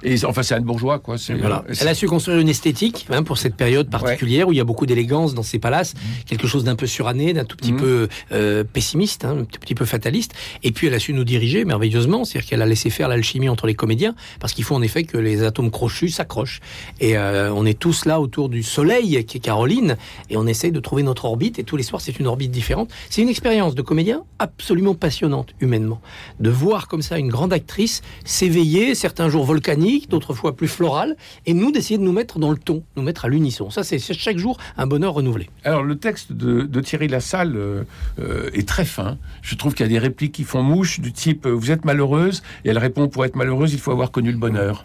Et 0.03 0.23
enfin, 0.25 0.43
c'est 0.43 0.55
Anne 0.55 0.65
Bourgeois, 0.65 0.99
quoi. 0.99 1.19
C'est, 1.19 1.35
Voilà. 1.35 1.65
euh, 1.69 1.75
Elle 1.81 1.89
a 1.89 1.95
su 1.95 2.07
construire 2.07 2.39
une 2.39 2.49
esthétique 2.49 3.07
hein, 3.11 3.23
pour 3.23 3.39
cette 3.39 3.55
période 3.57 3.89
particulière 3.91 4.49
où 4.49 4.53
il 4.53 4.57
y 4.57 4.61
a 4.61 4.65
beaucoup 4.65 4.87
d'élégance 4.87 5.35
dans 5.35 5.43
ses 5.43 5.59
palaces, 5.59 5.95
quelque 6.27 6.47
chose 6.47 6.65
d'un 6.65 6.77
peu 6.77 6.87
suranné, 6.87 7.33
d'un 7.33 7.45
tout 7.45 7.57
petit 7.57 7.73
peu 7.73 8.09
euh, 8.33 8.65
pessimiste, 8.65 9.25
hein, 9.25 9.37
un 9.41 9.45
tout 9.45 9.61
petit 9.61 9.75
peu 9.75 9.85
fataliste. 9.85 10.33
Et 10.63 10.73
puis 10.73 10.87
elle 10.87 10.95
a 10.95 10.99
su 10.99 11.13
nous 11.13 11.25
diriger 11.25 11.65
merveilleusement, 11.65 12.25
c'est-à-dire 12.25 12.49
qu'elle 12.49 12.63
a 12.63 12.67
laissé 12.67 12.91
faire 12.91 13.09
l'alchimie 13.09 13.49
entre 13.49 13.67
les 13.67 13.75
comédiens, 13.75 14.15
parce 14.41 14.53
qu'il 14.53 14.65
faut 14.65 14.75
en 14.75 14.83
effet 14.83 15.05
que 15.05 15.19
les 15.19 15.43
atomes 15.43 15.71
crochus 15.71 16.11
s'accrochent. 16.11 16.61
Et 17.01 17.17
euh, 17.17 17.53
on 17.53 17.67
est 17.67 17.79
tous 17.79 18.05
là 18.07 18.21
autour 18.21 18.49
du 18.49 18.63
soleil 18.63 19.25
qui 19.25 19.37
est 19.37 19.41
Caroline, 19.53 19.99
et 20.31 20.39
on 20.39 20.47
essaye 20.47 20.73
de 20.73 20.81
trouver 20.81 21.03
notre 21.03 21.27
orbite. 21.27 21.59
Et 21.59 21.65
tous 21.65 21.77
les 21.77 21.83
soirs, 21.83 22.01
c'est 22.01 22.19
une 22.19 22.27
orbite 22.27 22.51
différente. 22.51 22.91
C'est 23.11 23.21
une 23.21 23.29
expérience 23.29 23.75
de 23.75 23.83
comédien 23.83 24.25
absolument 24.39 24.95
passionnante 24.95 25.53
humainement, 25.61 26.01
de 26.41 26.49
voir 26.49 26.89
comme 26.89 27.03
ça 27.03 27.19
une 27.19 27.29
grande 27.29 27.53
actrice 27.53 28.01
s'éveiller, 28.25 28.95
certains 28.95 29.29
jours 29.29 29.45
volcaniques, 29.45 30.09
d'autres 30.09 30.33
fois 30.33 30.57
plus 30.57 30.69
florales, 30.69 31.17
et 31.45 31.53
nous 31.53 31.71
d'essayer 31.71 31.99
de 31.99 32.03
nous 32.03 32.13
mettre 32.13 32.39
dans 32.39 32.51
le 32.51 32.57
ton, 32.57 32.83
nous 32.97 33.03
mettre 33.03 33.27
à 33.27 33.29
l'unisson. 33.29 33.69
Ça, 33.69 33.85
c'est 33.85 33.99
chaque 33.99 34.39
jour 34.39 34.57
un 34.79 34.87
bonheur 34.87 35.13
renouvelé. 35.13 35.51
Alors, 35.65 35.83
le 35.83 35.97
texte 35.97 36.33
de, 36.33 36.63
de 36.63 36.81
Thierry 36.81 37.09
Lassalle 37.09 37.55
euh, 37.55 37.83
euh, 38.21 38.49
est 38.55 38.67
très 38.67 38.87
fin. 38.87 39.19
Je 39.43 39.55
trouve 39.55 39.75
qu'il 39.75 39.85
y 39.85 39.89
a 39.91 39.93
des 39.93 39.99
répliques 39.99 40.33
qui 40.33 40.45
font 40.45 40.63
mouche, 40.63 40.99
du 41.01 41.13
type 41.13 41.45
euh, 41.45 41.51
Vous 41.51 41.71
êtes 41.71 41.85
malheureuse 41.85 42.43
Et 42.65 42.71
elle 42.71 42.79
répond 42.79 43.09
Pour 43.09 43.27
être 43.27 43.37
malheureuse, 43.37 43.75
il 43.75 43.81
faut 43.81 43.91
avoir 43.91 44.13
connu 44.13 44.33
le 44.33 44.39
bonheur. 44.39 44.81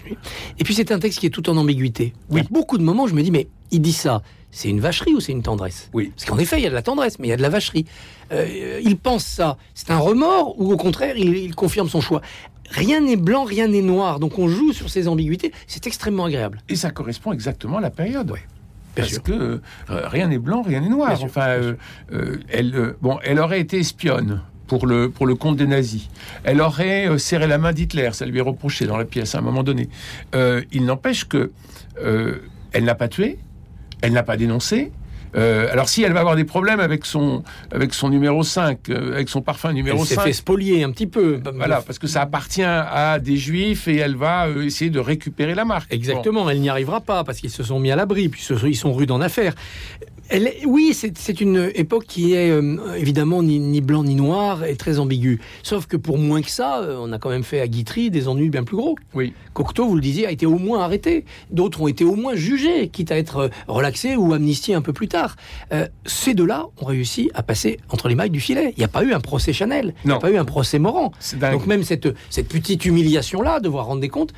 Et 0.59 0.65
puis 0.65 0.73
c'est 0.73 0.91
un 0.91 0.99
texte 0.99 1.19
qui 1.19 1.25
est 1.25 1.29
tout 1.29 1.49
en 1.49 1.55
ambiguïté. 1.55 2.11
Oui. 2.29 2.41
beaucoup 2.51 2.77
de 2.77 2.83
moments, 2.83 3.07
je 3.07 3.15
me 3.15 3.23
dis, 3.23 3.31
mais 3.31 3.47
il 3.71 3.81
dit 3.81 3.93
ça, 3.93 4.21
c'est 4.51 4.69
une 4.69 4.79
vacherie 4.79 5.13
ou 5.13 5.19
c'est 5.19 5.31
une 5.31 5.43
tendresse? 5.43 5.89
Oui. 5.93 6.11
Parce 6.15 6.25
qu'en 6.25 6.37
effet, 6.37 6.57
il 6.57 6.63
y 6.63 6.67
a 6.67 6.69
de 6.69 6.75
la 6.75 6.81
tendresse, 6.81 7.19
mais 7.19 7.27
il 7.27 7.29
y 7.29 7.33
a 7.33 7.37
de 7.37 7.41
la 7.41 7.49
vacherie. 7.49 7.85
Euh, 8.31 8.79
il 8.83 8.97
pense 8.97 9.25
ça, 9.25 9.57
c'est 9.73 9.91
un 9.91 9.99
remords 9.99 10.59
ou 10.59 10.73
au 10.73 10.77
contraire, 10.77 11.17
il, 11.17 11.35
il 11.35 11.55
confirme 11.55 11.89
son 11.89 12.01
choix? 12.01 12.21
Rien 12.71 12.99
n'est 12.99 13.15
blanc, 13.15 13.45
rien 13.45 13.67
n'est 13.67 13.81
noir. 13.81 14.19
Donc 14.19 14.39
on 14.39 14.47
joue 14.49 14.73
sur 14.73 14.89
ces 14.89 15.07
ambiguïtés. 15.07 15.53
C'est 15.67 15.87
extrêmement 15.87 16.25
agréable. 16.25 16.61
Et 16.67 16.75
ça 16.75 16.91
correspond 16.91 17.31
exactement 17.31 17.77
à 17.77 17.81
la 17.81 17.91
période. 17.91 18.27
Bien 18.27 18.35
Parce 18.95 19.09
sûr. 19.09 19.23
que 19.23 19.31
euh, 19.31 19.59
rien 19.87 20.27
n'est 20.27 20.39
blanc, 20.39 20.63
rien 20.63 20.81
n'est 20.81 20.89
noir. 20.89 21.15
Bien 21.15 21.25
enfin, 21.25 21.47
euh, 21.47 21.75
euh, 22.11 22.39
elle, 22.49 22.95
bon, 23.01 23.19
elle 23.23 23.39
aurait 23.39 23.61
été 23.61 23.79
espionne 23.79 24.41
pour 24.65 24.85
le, 24.85 25.09
pour 25.09 25.27
le 25.27 25.35
compte 25.35 25.55
des 25.55 25.67
nazis. 25.67 26.09
Elle 26.43 26.59
aurait 26.59 27.17
serré 27.19 27.47
la 27.47 27.57
main 27.57 27.71
d'Hitler, 27.71 28.09
ça 28.11 28.25
lui 28.25 28.39
est 28.39 28.41
reproché 28.41 28.85
dans 28.85 28.97
la 28.97 29.05
pièce 29.05 29.35
à 29.35 29.37
un 29.37 29.41
moment 29.41 29.63
donné. 29.63 29.87
Il 30.33 30.83
n'empêche 30.83 31.25
que 31.25 31.51
elle 31.97 32.83
n'a 32.83 32.95
pas 32.95 33.07
tué, 33.07 33.37
elle 34.01 34.13
n'a 34.13 34.23
pas 34.23 34.37
dénoncé. 34.37 34.91
Euh, 35.35 35.67
alors 35.71 35.89
si 35.89 36.03
elle 36.03 36.13
va 36.13 36.21
avoir 36.21 36.35
des 36.35 36.45
problèmes 36.45 36.79
avec 36.79 37.05
son, 37.05 37.43
avec 37.71 37.93
son 37.93 38.09
numéro 38.09 38.43
5, 38.43 38.89
euh, 38.89 39.13
avec 39.13 39.29
son 39.29 39.41
parfum 39.41 39.73
numéro 39.73 39.99
Elle 39.99 40.05
s'est 40.05 40.15
5, 40.15 40.23
fait 40.23 40.33
spolier 40.33 40.83
un 40.83 40.91
petit 40.91 41.07
peu. 41.07 41.39
voilà, 41.55 41.81
parce 41.81 41.99
que 41.99 42.07
ça 42.07 42.21
appartient 42.21 42.63
à 42.63 43.19
des 43.19 43.37
juifs 43.37 43.87
et 43.87 43.97
elle 43.97 44.15
va 44.15 44.47
euh, 44.47 44.63
essayer 44.63 44.89
de 44.89 44.99
récupérer 44.99 45.53
la 45.53 45.65
marque. 45.65 45.93
Exactement, 45.93 46.49
elle 46.49 46.61
n'y 46.61 46.69
arrivera 46.69 47.01
pas 47.01 47.23
parce 47.23 47.39
qu'ils 47.39 47.51
se 47.51 47.63
sont 47.63 47.79
mis 47.79 47.91
à 47.91 47.95
l'abri, 47.95 48.29
puis 48.29 48.45
ils 48.65 48.75
sont 48.75 48.93
rudes 48.93 49.11
en 49.11 49.21
affaires. 49.21 49.53
Elle 50.29 50.47
est- 50.47 50.65
oui, 50.65 50.93
c'est 50.93 51.41
une 51.41 51.71
époque 51.75 52.05
qui 52.07 52.33
est 52.33 52.49
euh, 52.51 52.77
évidemment 52.97 53.41
ni, 53.43 53.59
ni 53.59 53.81
blanc 53.81 54.03
ni 54.03 54.15
noir 54.15 54.65
et 54.65 54.75
très 54.75 54.99
ambiguë. 54.99 55.39
Sauf 55.63 55.85
que 55.87 55.95
pour 55.97 56.17
moins 56.17 56.41
que 56.41 56.49
ça, 56.49 56.79
euh, 56.81 56.97
on 56.99 57.11
a 57.13 57.17
quand 57.19 57.29
même 57.29 57.43
fait 57.43 57.61
à 57.61 57.67
Guitry 57.67 58.09
des 58.11 58.27
ennuis 58.27 58.49
bien 58.49 58.63
plus 58.63 58.77
gros. 58.77 58.95
Oui. 59.13 59.33
Cocteau, 59.53 59.87
vous 59.87 59.95
le 59.95 60.01
disiez, 60.01 60.27
a 60.27 60.31
été 60.31 60.45
au 60.45 60.57
moins 60.57 60.81
arrêté. 60.81 61.23
D'autres 61.51 61.81
ont 61.81 61.87
été 61.87 62.03
au 62.03 62.15
moins 62.15 62.35
jugés, 62.35 62.89
quitte 62.89 63.11
à 63.11 63.17
être 63.17 63.37
euh, 63.37 63.49
relaxés 63.67 64.15
ou 64.15 64.33
amnistiés 64.33 64.75
un 64.75 64.81
peu 64.81 64.93
plus 64.93 65.07
tard. 65.07 65.35
Euh, 65.71 65.87
ces 66.05 66.33
deux-là 66.33 66.67
ont 66.81 66.85
réussi 66.85 67.29
à 67.33 67.43
passer 67.43 67.79
entre 67.89 68.09
les 68.09 68.15
mailles 68.15 68.29
du 68.29 68.39
filet. 68.41 68.73
Il 68.75 68.79
n'y 68.79 68.85
a 68.85 68.89
pas 68.89 69.03
eu 69.03 69.13
un 69.13 69.19
procès 69.21 69.53
Chanel, 69.53 69.93
il 70.03 70.07
n'y 70.07 70.13
a 70.13 70.19
pas 70.19 70.31
eu 70.31 70.37
un 70.37 70.45
procès 70.45 70.77
Morand. 70.79 71.11
Donc 71.53 71.67
même 71.67 71.83
cette, 71.83 72.07
cette 72.29 72.47
petite 72.49 72.85
humiliation-là, 72.85 73.59
devoir 73.59 73.85
rendre 73.85 74.01
des 74.01 74.09
comptes, 74.09 74.33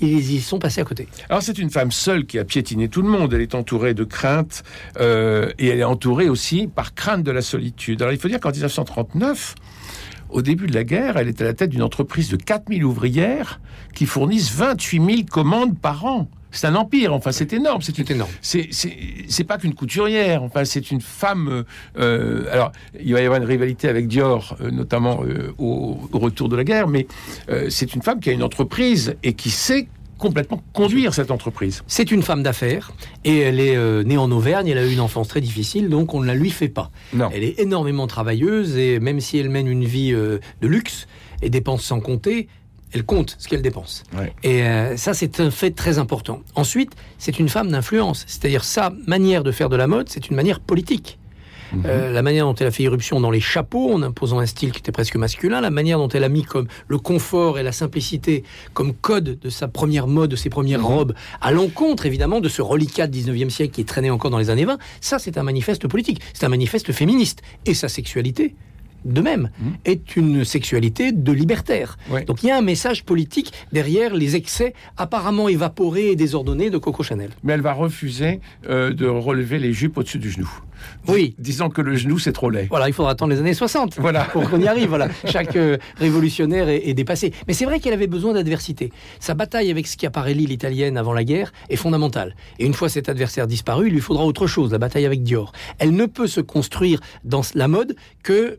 ils 0.00 0.32
y 0.32 0.40
sont 0.40 0.58
passés 0.58 0.80
à 0.80 0.84
côté. 0.84 1.08
Alors 1.28 1.42
c'est 1.42 1.58
une 1.58 1.70
femme 1.70 1.90
seule 1.90 2.26
qui 2.26 2.38
a 2.38 2.44
piétiné 2.44 2.88
tout 2.88 3.02
le 3.02 3.08
monde. 3.08 3.32
Elle 3.32 3.40
est 3.40 3.54
entourée 3.54 3.94
de 3.94 4.04
craintes 4.04 4.62
euh, 4.98 5.50
et 5.58 5.68
elle 5.68 5.78
est 5.78 5.84
entourée 5.84 6.28
aussi 6.28 6.66
par 6.66 6.94
crainte 6.94 7.22
de 7.22 7.30
la 7.30 7.42
solitude. 7.42 8.02
Alors 8.02 8.12
il 8.12 8.18
faut 8.18 8.28
dire 8.28 8.40
qu'en 8.40 8.50
1939, 8.50 9.54
au 10.28 10.42
début 10.42 10.66
de 10.66 10.74
la 10.74 10.84
guerre, 10.84 11.16
elle 11.16 11.28
est 11.28 11.40
à 11.40 11.44
la 11.44 11.54
tête 11.54 11.70
d'une 11.70 11.82
entreprise 11.82 12.30
de 12.30 12.36
4000 12.36 12.84
ouvrières 12.84 13.60
qui 13.94 14.06
fournissent 14.06 14.52
28 14.52 15.04
000 15.04 15.22
commandes 15.30 15.78
par 15.78 16.04
an. 16.04 16.28
C'est 16.56 16.66
un 16.66 16.74
empire, 16.74 17.12
enfin 17.12 17.32
c'est 17.32 17.52
énorme. 17.52 17.82
C'est 17.82 17.96
une 17.98 18.10
énorme. 18.10 18.30
c'est 18.42 19.44
pas 19.44 19.58
qu'une 19.58 19.74
couturière. 19.74 20.42
Enfin, 20.42 20.64
c'est 20.64 20.90
une 20.90 21.00
femme. 21.00 21.48
euh, 21.48 21.62
euh, 21.98 22.52
alors, 22.52 22.72
il 23.02 23.12
va 23.12 23.20
y 23.20 23.24
avoir 23.24 23.40
une 23.40 23.46
rivalité 23.46 23.88
avec 23.88 24.08
Dior, 24.08 24.56
euh, 24.60 24.70
notamment 24.70 25.22
euh, 25.24 25.52
au, 25.58 25.98
au 26.12 26.18
retour 26.18 26.48
de 26.48 26.56
la 26.56 26.64
guerre, 26.64 26.88
mais 26.88 27.06
c'est 27.68 27.94
une 27.94 28.02
femme 28.02 28.20
qui 28.20 28.30
a 28.30 28.32
une 28.32 28.42
entreprise 28.42 29.16
et 29.22 29.34
qui 29.34 29.50
sait 29.50 29.88
complètement 30.18 30.62
conduire 30.72 31.12
cette 31.12 31.30
entreprise. 31.30 31.82
C'est 31.86 32.10
une 32.10 32.22
femme 32.22 32.42
d'affaires 32.42 32.92
et 33.24 33.38
elle 33.40 33.60
est 33.60 33.76
euh, 33.76 34.02
née 34.02 34.16
en 34.16 34.30
Auvergne. 34.30 34.66
Elle 34.68 34.78
a 34.78 34.86
eu 34.86 34.92
une 34.92 35.00
enfance 35.00 35.28
très 35.28 35.42
difficile, 35.42 35.88
donc 35.90 36.14
on 36.14 36.20
ne 36.20 36.26
la 36.26 36.34
lui 36.34 36.50
fait 36.50 36.68
pas. 36.70 36.90
Non. 37.12 37.28
Elle 37.32 37.44
est 37.44 37.60
énormément 37.60 38.06
travailleuse 38.06 38.76
et 38.78 38.98
même 38.98 39.20
si 39.20 39.36
elle 39.38 39.50
mène 39.50 39.66
une 39.68 39.84
vie 39.84 40.12
euh, 40.14 40.38
de 40.62 40.68
luxe 40.68 41.06
et 41.42 41.50
dépense 41.50 41.82
sans 41.84 42.00
compter, 42.00 42.48
Elle 42.96 43.04
compte 43.04 43.36
ce 43.38 43.46
qu'elle 43.46 43.60
dépense. 43.60 44.04
Ouais. 44.16 44.32
Et 44.42 44.62
euh, 44.62 44.96
ça, 44.96 45.12
c'est 45.12 45.38
un 45.40 45.50
fait 45.50 45.70
très 45.70 45.98
important. 45.98 46.40
Ensuite, 46.54 46.92
c'est 47.18 47.38
une 47.38 47.50
femme 47.50 47.70
d'influence. 47.70 48.24
C'est-à-dire 48.26 48.64
sa 48.64 48.90
manière 49.06 49.44
de 49.44 49.52
faire 49.52 49.68
de 49.68 49.76
la 49.76 49.86
mode, 49.86 50.08
c'est 50.08 50.30
une 50.30 50.36
manière 50.36 50.60
politique. 50.60 51.18
Euh, 51.84 52.10
la 52.10 52.22
manière 52.22 52.46
dont 52.46 52.54
elle 52.54 52.68
a 52.68 52.70
fait 52.70 52.84
irruption 52.84 53.20
dans 53.20 53.30
les 53.30 53.40
chapeaux, 53.40 53.92
en 53.92 54.00
imposant 54.00 54.38
un 54.38 54.46
style 54.46 54.72
qui 54.72 54.78
était 54.78 54.92
presque 54.92 55.16
masculin, 55.16 55.60
la 55.60 55.68
manière 55.68 55.98
dont 55.98 56.08
elle 56.08 56.24
a 56.24 56.30
mis 56.30 56.42
comme 56.42 56.68
le 56.88 56.96
confort 56.96 57.58
et 57.58 57.62
la 57.62 57.72
simplicité 57.72 58.44
comme 58.72 58.94
code 58.94 59.38
de 59.38 59.50
sa 59.50 59.68
première 59.68 60.06
mode, 60.06 60.30
de 60.30 60.36
ses 60.36 60.48
premières 60.48 60.86
robes, 60.86 61.12
à 61.42 61.52
l'encontre 61.52 62.06
évidemment 62.06 62.40
de 62.40 62.48
ce 62.48 62.62
reliquat 62.62 63.08
du 63.08 63.18
19e 63.18 63.50
siècle 63.50 63.74
qui 63.74 63.84
traînait 63.84 64.10
encore 64.10 64.30
dans 64.30 64.38
les 64.38 64.48
années 64.48 64.64
20, 64.64 64.78
ça 65.02 65.18
c'est 65.18 65.36
un 65.36 65.42
manifeste 65.42 65.86
politique, 65.86 66.22
c'est 66.32 66.46
un 66.46 66.50
manifeste 66.50 66.92
féministe. 66.92 67.42
Et 67.66 67.74
sa 67.74 67.88
sexualité, 67.88 68.54
de 69.12 69.20
même, 69.20 69.50
est 69.84 70.16
une 70.16 70.44
sexualité 70.44 71.12
de 71.12 71.32
libertaire. 71.32 71.96
Ouais. 72.10 72.24
Donc 72.24 72.42
il 72.42 72.46
y 72.46 72.50
a 72.50 72.56
un 72.58 72.62
message 72.62 73.04
politique 73.04 73.52
derrière 73.72 74.14
les 74.14 74.36
excès 74.36 74.74
apparemment 74.96 75.48
évaporés 75.48 76.10
et 76.10 76.16
désordonnés 76.16 76.70
de 76.70 76.78
Coco 76.78 77.02
Chanel. 77.02 77.30
Mais 77.42 77.52
elle 77.54 77.60
va 77.62 77.72
refuser 77.72 78.40
euh, 78.68 78.92
de 78.92 79.06
relever 79.06 79.58
les 79.58 79.72
jupes 79.72 79.96
au-dessus 79.98 80.18
du 80.18 80.30
genou. 80.30 80.50
Oui. 81.08 81.34
Disant 81.38 81.70
que 81.70 81.80
le 81.80 81.96
genou, 81.96 82.18
c'est 82.18 82.32
trop 82.32 82.50
laid. 82.50 82.66
Voilà, 82.68 82.88
il 82.88 82.92
faudra 82.92 83.12
attendre 83.12 83.32
les 83.32 83.40
années 83.40 83.54
60 83.54 83.96
Voilà. 83.98 84.24
pour 84.24 84.48
qu'on 84.50 84.60
y 84.60 84.68
arrive. 84.68 84.88
Voilà. 84.88 85.08
Chaque 85.24 85.56
euh, 85.56 85.78
révolutionnaire 85.96 86.68
est, 86.68 86.86
est 86.88 86.94
dépassé. 86.94 87.32
Mais 87.48 87.54
c'est 87.54 87.64
vrai 87.64 87.80
qu'elle 87.80 87.94
avait 87.94 88.06
besoin 88.06 88.34
d'adversité. 88.34 88.92
Sa 89.18 89.34
bataille 89.34 89.70
avec 89.70 89.86
Schiaparelli, 89.86 90.46
l'italienne, 90.46 90.96
avant 90.98 91.12
la 91.14 91.24
guerre, 91.24 91.52
est 91.70 91.76
fondamentale. 91.76 92.36
Et 92.58 92.66
une 92.66 92.74
fois 92.74 92.88
cet 92.88 93.08
adversaire 93.08 93.46
disparu, 93.46 93.88
il 93.88 93.94
lui 93.94 94.00
faudra 94.00 94.24
autre 94.24 94.46
chose, 94.46 94.70
la 94.72 94.78
bataille 94.78 95.06
avec 95.06 95.22
Dior. 95.22 95.52
Elle 95.78 95.92
ne 95.96 96.06
peut 96.06 96.26
se 96.26 96.40
construire 96.40 97.00
dans 97.24 97.42
la 97.54 97.68
mode 97.68 97.96
que 98.22 98.58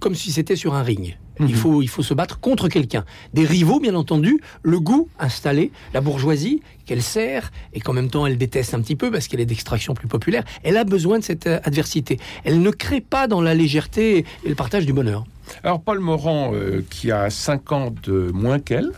comme 0.00 0.14
si 0.14 0.32
c'était 0.32 0.56
sur 0.56 0.74
un 0.74 0.82
ring. 0.82 1.16
Il, 1.40 1.54
faut, 1.54 1.82
il 1.82 1.88
faut 1.88 2.02
se 2.02 2.14
battre 2.14 2.40
contre 2.40 2.68
quelqu'un. 2.68 3.04
Des 3.32 3.44
rivaux, 3.44 3.78
bien 3.78 3.94
entendu, 3.94 4.40
le 4.62 4.80
goût 4.80 5.08
installé, 5.20 5.70
la 5.94 6.00
bourgeoisie 6.00 6.62
qu'elle 6.84 7.02
sert 7.02 7.52
et 7.72 7.80
qu'en 7.80 7.92
même 7.92 8.10
temps 8.10 8.26
elle 8.26 8.36
déteste 8.36 8.74
un 8.74 8.80
petit 8.80 8.96
peu 8.96 9.12
parce 9.12 9.28
qu'elle 9.28 9.38
est 9.38 9.46
d'extraction 9.46 9.94
plus 9.94 10.08
populaire. 10.08 10.42
Elle 10.64 10.76
a 10.76 10.82
besoin 10.82 11.20
de 11.20 11.24
cette 11.24 11.46
euh, 11.46 11.60
adversité. 11.62 12.18
Elle 12.42 12.60
ne 12.60 12.70
crée 12.70 13.00
pas 13.00 13.28
dans 13.28 13.40
la 13.40 13.54
légèreté 13.54 14.24
et 14.44 14.48
le 14.48 14.56
partage 14.56 14.84
du 14.84 14.92
bonheur. 14.92 15.24
Alors, 15.62 15.80
Paul 15.80 16.00
Morand, 16.00 16.52
euh, 16.54 16.84
qui 16.90 17.12
a 17.12 17.30
5 17.30 17.72
ans 17.72 17.94
de 18.02 18.30
moins 18.32 18.58
qu'elle, 18.58 18.90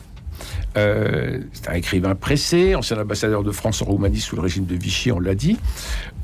euh, 0.76 1.40
c'est 1.52 1.68
un 1.68 1.74
écrivain 1.74 2.14
pressé, 2.14 2.74
ancien 2.74 2.98
ambassadeur 2.98 3.42
de 3.42 3.50
France 3.50 3.82
en 3.82 3.86
Roumanie 3.86 4.20
sous 4.20 4.36
le 4.36 4.42
régime 4.42 4.66
de 4.66 4.74
Vichy, 4.74 5.12
on 5.12 5.20
l'a 5.20 5.34
dit, 5.34 5.58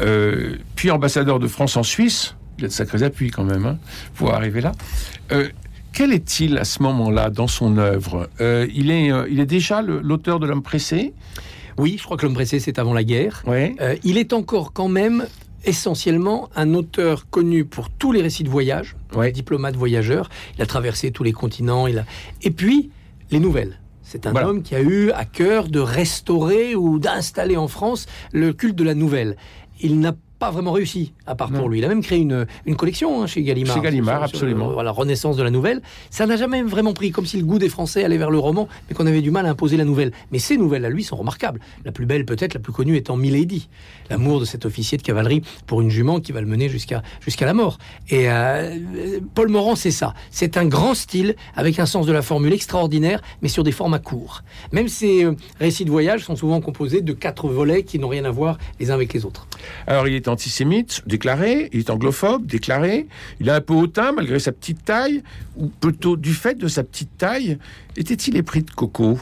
euh, 0.01 0.57
puis 0.75 0.91
ambassadeur 0.91 1.39
de 1.39 1.49
France 1.49 1.77
en 1.77 1.83
Suisse. 1.83 2.37
Il 2.59 2.65
a 2.65 2.69
de 2.69 2.73
sacrés 2.73 3.03
appuis 3.03 3.31
quand 3.31 3.45
même 3.45 3.67
hein, 3.67 3.79
pour 4.15 4.33
arriver 4.33 4.61
là. 4.61 4.73
Euh, 5.33 5.49
quel 5.93 6.13
est-il 6.13 6.59
à 6.59 6.65
ce 6.65 6.83
moment-là 6.83 7.31
dans 7.31 7.47
son 7.49 7.79
œuvre 7.79 8.29
Euh, 8.41 8.67
il, 8.75 8.91
est, 8.91 9.11
euh, 9.13 9.27
il 9.31 9.41
est 9.41 9.47
déjà 9.47 9.83
l'auteur 9.83 10.41
de 10.41 10.47
L'homme 10.47 10.63
pressé? 10.63 11.13
Oui, 11.79 11.97
je 11.99 12.05
crois 12.05 12.17
que 12.17 12.25
l'homme 12.25 12.35
pressé, 12.35 12.59
c'est 12.61 12.79
avant 12.79 12.95
la 12.95 13.05
guerre. 13.05 13.43
Ouais. 13.47 13.75
Il 14.05 14.17
est 14.17 14.33
encore 14.33 14.73
quand 14.73 14.89
même 14.89 15.27
essentiellement 15.65 16.49
un 16.57 16.73
auteur 16.75 17.29
connu 17.29 17.65
pour 17.65 17.91
tous 17.91 18.13
les 18.13 18.23
récits 18.23 18.45
de 18.45 18.49
voyage, 18.49 18.97
Ouais. 19.15 19.33
diplomate 19.33 19.77
voyageur. 19.77 20.31
Il 20.57 20.63
a 20.63 20.67
traversé 20.67 21.11
tous 21.11 21.23
les 21.25 21.33
continents. 21.33 21.87
Il 21.87 21.99
a... 21.99 22.05
Et 22.43 22.51
puis, 22.51 22.91
les 23.31 23.41
nouvelles. 23.41 23.79
C'est 24.03 24.27
un 24.27 24.31
Voilà. 24.33 24.49
homme 24.49 24.63
qui 24.63 24.75
a 24.75 24.81
eu 24.81 25.11
à 25.11 25.25
cœur 25.25 25.69
de 25.69 25.81
restaurer 25.81 26.75
ou 26.77 26.99
d'installer 26.99 27.57
en 27.57 27.69
France 27.69 28.07
le 28.33 28.53
culte 28.53 28.77
de 28.77 28.85
la 28.85 28.95
nouvelle. 28.95 29.37
Il 29.81 29.99
n'a 30.01 30.15
pas 30.39 30.51
vraiment 30.51 30.73
réussi, 30.73 31.13
à 31.27 31.35
part 31.35 31.51
Non. 31.51 31.61
pour 31.61 31.69
lui. 31.71 31.79
Il 31.79 31.85
a 31.85 31.89
même 31.89 32.03
créé 32.03 32.19
une, 32.19 32.47
une 32.67 32.77
collection 32.77 33.23
hein, 33.23 33.27
chez 33.27 33.43
Gallimard. 33.43 33.75
Chez 33.77 33.81
Gallimard, 33.81 34.19
Sur- 34.21 34.29
sur 34.29 34.37
absolument. 34.47 34.69
le- 34.69 34.75
voilà, 34.75 34.91
renaissance 34.91 35.37
de 35.37 35.43
la 35.43 35.51
nouvelle. 35.51 35.81
Ça 36.11 36.27
n'a 36.27 36.37
jamais 36.37 36.63
vraiment 36.63 36.93
pris, 36.93 37.11
comme 37.11 37.25
si 37.27 37.39
le 37.39 37.45
goût 37.45 37.59
des 37.59 37.69
Français 37.71 38.05
allait 38.05 38.19
vers 38.19 38.31
le 38.31 38.39
roman, 38.39 38.69
mais 38.89 38.95
qu'on 38.95 39.07
avait 39.07 39.23
du 39.23 39.31
mal 39.31 39.47
à 39.47 39.51
imposer 39.51 39.77
la 39.79 39.85
nouvelle. 39.85 40.13
Mais 40.33 40.39
ces 40.39 40.57
nouvelles 40.59 40.85
à 40.85 40.91
lui 40.91 41.05
sont 41.05 41.17
remarquables. 41.17 41.61
La 41.85 41.93
plus 41.93 42.05
belle, 42.07 42.27
peut-être, 42.27 42.53
la 42.55 42.61
plus 42.61 42.73
connue 42.73 42.97
étant 42.97 43.17
Milady. 43.17 43.69
L'amour 44.11 44.41
de 44.41 44.45
cet 44.45 44.67
officier 44.67 44.99
de 44.99 45.03
cavalerie 45.03 45.43
pour 45.67 45.81
une 45.81 45.89
jument 45.91 46.21
qui 46.21 46.33
va 46.33 46.41
le 46.43 46.47
mener 46.47 46.69
jusqu'à 46.69 47.03
jusqu'à 47.21 47.47
la 47.47 47.55
mort. 47.55 47.79
Et 48.11 48.31
euh, 48.31 48.79
Paul 49.35 49.49
Morand, 49.49 49.75
c'est 49.75 49.91
ça. 49.91 50.15
C'est 50.31 50.57
un 50.57 50.67
grand 50.67 50.95
style 50.95 51.35
avec 51.55 51.79
un 51.79 51.87
sens 51.87 52.07
de 52.07 52.13
la 52.13 52.23
formule 52.23 52.53
extraordinaire, 52.53 53.23
mais 53.43 53.49
sur 53.49 53.65
des 53.65 53.73
formats 53.73 53.99
courts. 53.99 54.43
Même 54.73 54.89
ces 54.89 55.25
euh, 55.25 55.33
récits 55.61 55.85
de 55.85 55.91
voyage 55.91 56.25
sont 56.25 56.37
souvent 56.37 56.61
composés 56.61 57.01
de 57.01 57.13
quatre 57.13 57.49
volets 57.49 57.83
qui 57.85 57.99
n'ont 57.99 58.09
rien 58.09 58.25
à 58.27 58.31
voir 58.31 58.59
les 58.81 58.91
uns 58.91 58.95
avec 58.95 59.13
les 59.13 59.25
autres. 59.25 59.47
Alors, 59.87 60.07
il 60.07 60.15
est 60.15 60.26
antisémite, 60.29 61.03
déclaré, 61.07 61.69
il 61.73 61.81
est 61.81 61.91
anglophobe, 61.91 62.47
déclaré, 62.47 63.07
il 63.41 63.51
a 63.51 63.57
un 63.57 63.61
peu 63.61 63.75
hautain 63.75 64.13
malgré 64.13 64.39
sa 64.39 64.53
petite 64.53 64.85
taille, 64.85 65.23
ou 65.57 65.67
plutôt 65.69 66.17
du 66.17 66.33
fait 66.35 66.55
de 66.57 66.69
sa 66.69 66.83
petite 66.85 67.17
taille, 67.19 67.59
était-il 67.97 68.37
épris 68.37 68.63
de 68.63 68.71
coco? 68.71 69.19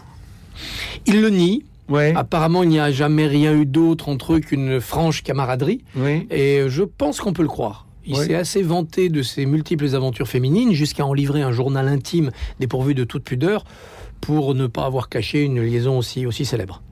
Il 1.06 1.20
le 1.20 1.30
nie. 1.30 1.64
Ouais, 1.88 2.14
Apparemment, 2.16 2.62
il 2.62 2.70
n'y 2.70 2.80
a 2.80 2.90
jamais 2.92 3.26
rien 3.26 3.54
eu 3.54 3.66
d'autre 3.66 4.08
entre 4.08 4.34
eux 4.34 4.40
qu'une 4.40 4.80
franche 4.80 5.22
camaraderie. 5.22 5.82
Et 6.30 6.62
je 6.68 6.82
pense 6.82 7.20
qu'on 7.20 7.32
peut 7.34 7.42
le 7.42 7.48
croire. 7.48 7.86
Il 8.06 8.14
Oui. 8.16 8.26
s'est 8.26 8.34
assez 8.34 8.62
vanté 8.62 9.08
de 9.10 9.22
ses 9.22 9.44
multiples 9.46 9.94
aventures 9.94 10.28
féminines 10.28 10.72
jusqu'à 10.72 11.04
en 11.06 11.12
livrer 11.14 11.42
un 11.42 11.52
journal 11.52 11.88
intime 11.88 12.30
dépourvu 12.60 12.94
de 12.94 13.04
toute 13.04 13.24
pudeur 13.24 13.64
pour 14.20 14.54
ne 14.54 14.66
pas 14.66 14.84
avoir 14.86 15.08
caché 15.10 15.42
une 15.42 15.60
liaison 15.62 15.98
aussi, 15.98 16.24
aussi 16.26 16.44
célèbre. 16.46 16.82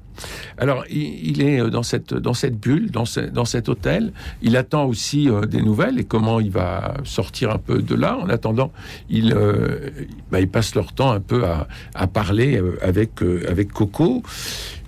Alors, 0.59 0.85
il, 0.91 1.31
il 1.31 1.43
est 1.43 1.61
euh, 1.61 1.71
dans 1.71 1.83
cette, 1.83 2.15
dans 2.15 2.35
cette 2.35 2.59
bulle, 2.59 2.91
dans, 2.91 3.05
ce- 3.05 3.21
dans 3.21 3.45
cet 3.45 3.69
hôtel. 3.69 4.13
Il 4.43 4.57
attend 4.57 4.85
aussi 4.85 5.29
euh, 5.29 5.43
des 5.47 5.63
nouvelles 5.63 5.99
et 5.99 6.05
comment 6.05 6.41
il 6.41 6.51
va 6.51 6.95
sortir 7.05 7.51
un 7.51 7.59
peu 7.59 7.83
de 7.83 7.95
là. 7.95 8.19
En 8.19 8.29
attendant, 8.29 8.73
il, 9.11 9.33
euh, 9.35 9.91
bah, 10.31 10.41
il 10.41 10.49
passe 10.49 10.75
leur 10.75 10.93
temps 10.93 11.11
un 11.13 11.21
peu 11.21 11.45
à, 11.45 11.69
à 11.95 12.07
parler 12.07 12.61
avec, 12.83 13.23
euh, 13.23 13.45
avec 13.49 13.73
Coco. 13.73 14.23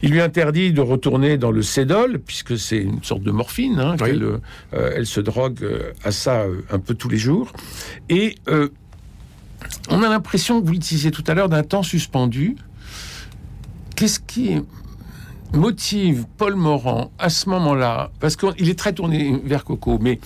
Il 0.03 0.11
lui 0.11 0.21
interdit 0.21 0.73
de 0.73 0.81
retourner 0.81 1.39
dans 1.39 1.51
le 1.51 1.63
Cédol, 1.63 2.19
puisque 2.19 2.59
c'est 2.59 2.79
une 2.79 3.03
sorte 3.03 3.23
de 3.23 3.31
morphine. 3.31 3.79
hein, 3.81 3.97
Oui. 4.01 4.11
euh, 4.75 4.91
elle 4.95 5.07
se 5.07 5.21
drogue 5.21 5.67
à 6.05 6.11
ça 6.13 6.45
un 6.71 6.79
peu 6.79 6.95
tous 6.95 7.09
les 7.09 7.17
jours. 7.19 7.53
Et 8.11 8.37
on 9.89 10.03
a 10.03 10.09
l'impression, 10.09 10.61
vous 10.61 10.73
le 10.73 10.79
disiez 10.79 11.11
tout 11.11 11.25
à 11.27 11.33
l'heure, 11.35 11.49
d'un 11.49 11.63
temps 11.63 11.83
suspendu. 11.83 12.57
Qu'est-ce 13.97 14.21
qui 14.21 14.61
motive 15.53 16.27
Paul 16.37 16.55
Morand 16.57 17.11
à 17.19 17.29
ce 17.29 17.49
moment-là 17.51 18.11
Parce 18.21 18.37
qu'il 18.37 18.69
est 18.69 18.79
très 18.79 18.93
tourné 18.93 19.41
vers 19.45 19.65
Coco, 19.65 19.99
mais 20.01 20.19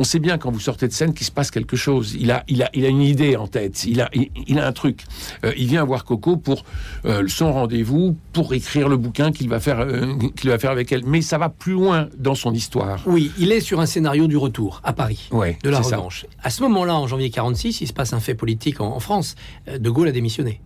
on 0.00 0.04
sait 0.04 0.20
bien 0.20 0.38
quand 0.38 0.52
vous 0.52 0.60
sortez 0.60 0.86
de 0.86 0.92
scène 0.92 1.12
qu'il 1.12 1.26
se 1.26 1.32
passe 1.32 1.50
quelque 1.50 1.76
chose. 1.76 2.16
Il 2.18 2.30
a, 2.30 2.44
il 2.46 2.62
a, 2.62 2.70
il 2.72 2.84
a 2.84 2.88
une 2.88 3.02
idée 3.02 3.36
en 3.36 3.48
tête. 3.48 3.84
Il 3.84 4.00
a, 4.00 4.08
il, 4.14 4.30
il 4.46 4.58
a 4.60 4.66
un 4.66 4.72
truc. 4.72 5.04
Euh, 5.44 5.52
il 5.56 5.66
vient 5.66 5.84
voir 5.84 6.04
Coco 6.04 6.36
pour 6.36 6.64
euh, 7.04 7.24
son 7.26 7.52
rendez-vous, 7.52 8.16
pour 8.32 8.54
écrire 8.54 8.88
le 8.88 8.96
bouquin 8.96 9.32
qu'il 9.32 9.48
va 9.48 9.58
faire, 9.58 9.80
euh, 9.80 10.14
qu'il 10.36 10.50
va 10.50 10.58
faire 10.58 10.70
avec 10.70 10.92
elle. 10.92 11.04
Mais 11.04 11.20
ça 11.20 11.36
va 11.36 11.48
plus 11.48 11.72
loin 11.72 12.08
dans 12.16 12.36
son 12.36 12.54
histoire. 12.54 13.02
Oui, 13.06 13.32
il 13.38 13.50
est 13.50 13.60
sur 13.60 13.80
un 13.80 13.86
scénario 13.86 14.28
du 14.28 14.36
retour 14.36 14.80
à 14.84 14.92
Paris. 14.92 15.28
Ouais, 15.32 15.58
de 15.64 15.70
la 15.70 15.82
ça. 15.82 15.96
revanche. 15.96 16.26
À 16.44 16.50
ce 16.50 16.62
moment-là, 16.62 16.94
en 16.94 17.08
janvier 17.08 17.30
46, 17.30 17.80
il 17.80 17.88
se 17.88 17.92
passe 17.92 18.12
un 18.12 18.20
fait 18.20 18.34
politique 18.36 18.80
en, 18.80 18.94
en 18.94 19.00
France. 19.00 19.34
De 19.66 19.90
Gaulle 19.90 20.06
a 20.08 20.12
démissionné. 20.12 20.60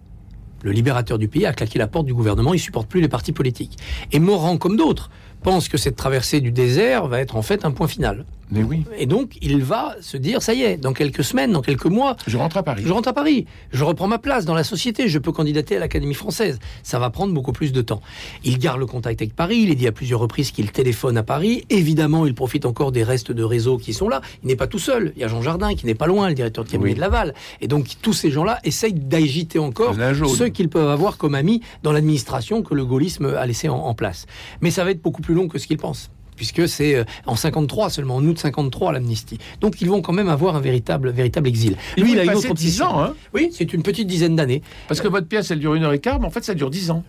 Le 0.63 0.71
libérateur 0.71 1.19
du 1.19 1.29
pays 1.29 1.47
a 1.47 1.53
claqué 1.53 1.79
la 1.79 1.87
porte 1.87 2.07
du 2.07 2.15
gouvernement, 2.15 2.55
il 2.55 2.61
supporte 2.61 2.89
plus 2.89 3.01
les 3.01 3.09
partis 3.09 3.33
politiques. 3.33 3.79
Et 4.13 4.19
Morand, 4.19 4.59
comme 4.59 4.77
d'autres, 4.77 5.11
pense 5.43 5.69
que 5.69 5.77
cette 5.77 5.97
traversée 5.97 6.41
du 6.41 6.53
désert 6.53 7.09
va 7.09 7.21
être 7.21 7.37
en 7.37 7.43
fait 7.43 7.65
un 7.65 7.73
point 7.73 7.89
final. 7.89 8.25
Mais 8.53 8.63
oui, 8.63 8.85
Et 8.99 9.07
donc, 9.07 9.39
il 9.41 9.63
va 9.63 9.97
se 10.01 10.17
dire, 10.17 10.43
ça 10.43 10.53
y 10.55 10.63
est, 10.63 10.77
dans 10.77 10.93
quelques 10.93 11.25
semaines, 11.25 11.53
dans 11.53 11.63
quelques 11.63 11.87
mois, 11.87 12.17
je 12.27 12.37
rentre 12.37 12.59
à 12.59 12.63
Paris. 12.63 12.83
je 12.87 12.93
rentre 12.93 13.09
à 13.09 13.13
Paris, 13.15 13.47
je 13.73 13.83
reprends 13.83 14.09
ma 14.09 14.19
place 14.19 14.45
dans 14.45 14.55
la 14.55 14.63
société, 14.65 15.09
je 15.09 15.19
peux 15.19 15.33
candidater 15.33 15.77
à 15.77 15.81
l'Académie 15.81 16.15
française. 16.15 16.59
Ça 16.83 16.99
va 16.99 17.09
prendre 17.11 17.33
beaucoup 17.33 17.53
plus 17.53 17.73
de 17.73 17.81
temps. 17.81 18.03
Il 18.45 18.59
garde 18.59 18.79
le 18.79 18.87
contact 18.87 19.23
avec 19.23 19.35
Paris, 19.35 19.61
il 19.63 19.71
est 19.71 19.75
dit 19.75 19.87
à 19.87 19.93
plusieurs 19.93 20.21
reprises 20.21 20.51
qu'il 20.51 20.71
téléphone 20.71 21.17
à 21.17 21.23
Paris. 21.23 21.65
Évidemment, 21.71 22.27
il 22.27 22.35
profite 22.35 22.67
encore 22.67 22.93
des 22.93 23.03
restes 23.05 23.33
de 23.33 23.43
réseau 23.43 23.79
qui 23.79 23.93
sont 23.95 24.09
là. 24.09 24.21
Il 24.43 24.49
n'est 24.49 24.57
pas 24.57 24.67
tout 24.67 24.79
seul. 24.79 25.13
Il 25.17 25.23
y 25.23 25.25
a 25.25 25.29
Jean 25.29 25.41
Jardin 25.43 25.75
qui 25.75 25.87
n'est 25.87 25.95
pas 25.95 26.07
loin, 26.07 26.29
le 26.29 26.35
directeur 26.35 26.65
de 26.65 26.69
cabinet 26.71 26.91
Oui. 26.91 26.95
de 26.95 27.01
Laval. 27.01 27.35
Et 27.63 27.69
donc, 27.69 27.87
tous 28.03 28.13
ces 28.13 28.31
gens-là 28.31 28.59
essayent 28.65 28.93
d'agiter 28.93 29.59
encore 29.59 29.95
ceux 30.37 30.49
qu'ils 30.49 30.69
peuvent 30.69 30.91
avoir 30.91 31.17
comme 31.17 31.35
amis 31.35 31.63
dans 31.83 31.93
l'administration 31.93 32.63
que 32.63 32.75
le 32.75 32.85
gaullisme 32.85 33.27
a 33.37 33.47
laissé 33.47 33.69
en, 33.69 33.77
en 33.79 33.95
place. 33.95 34.27
Mais 34.61 34.71
ça 34.71 34.85
va 34.85 34.91
être 34.91 35.01
beaucoup 35.03 35.23
plus 35.23 35.35
long 35.35 35.49
que 35.49 35.59
ce 35.59 35.67
qu'ils 35.67 35.79
pensent. 35.79 36.11
Puisque 36.37 36.69
c'est 36.69 36.95
euh, 36.97 37.05
en 37.27 37.37
53 37.37 37.91
seulement, 37.91 38.17
en 38.17 38.25
août 38.25 38.39
53 38.39 38.93
l'amnistie. 38.93 39.39
Donc 39.61 39.81
ils 39.81 39.89
vont 39.89 40.01
quand 40.03 40.13
même 40.13 40.29
avoir 40.29 40.57
un 40.57 40.61
véritable, 40.61 41.11
véritable 41.11 41.49
exil. 41.49 41.77
Il 41.97 42.05
Lui, 42.05 42.13
il 42.13 42.19
a 42.19 42.25
une 42.25 42.31
autre 42.31 42.41
10 42.43 42.51
obsession. 42.51 42.87
ans, 42.87 43.03
hein 43.03 43.15
Oui, 43.35 43.51
c'est 43.53 43.73
une 43.73 43.83
petite 43.83 44.07
dizaine 44.07 44.37
d'années. 44.37 44.63
Parce 44.89 45.01
que 45.01 45.09
votre 45.09 45.27
pièce, 45.27 45.51
elle 45.51 45.59
dure 45.59 45.75
une 45.75 45.85
heure 45.85 45.93
et 45.93 45.99
quart, 45.99 46.21
mais 46.21 46.27
en 46.27 46.31
fait, 46.31 46.45
ça 46.45 46.55
dure 46.55 46.71
10 46.71 46.91
ans. 46.91 47.05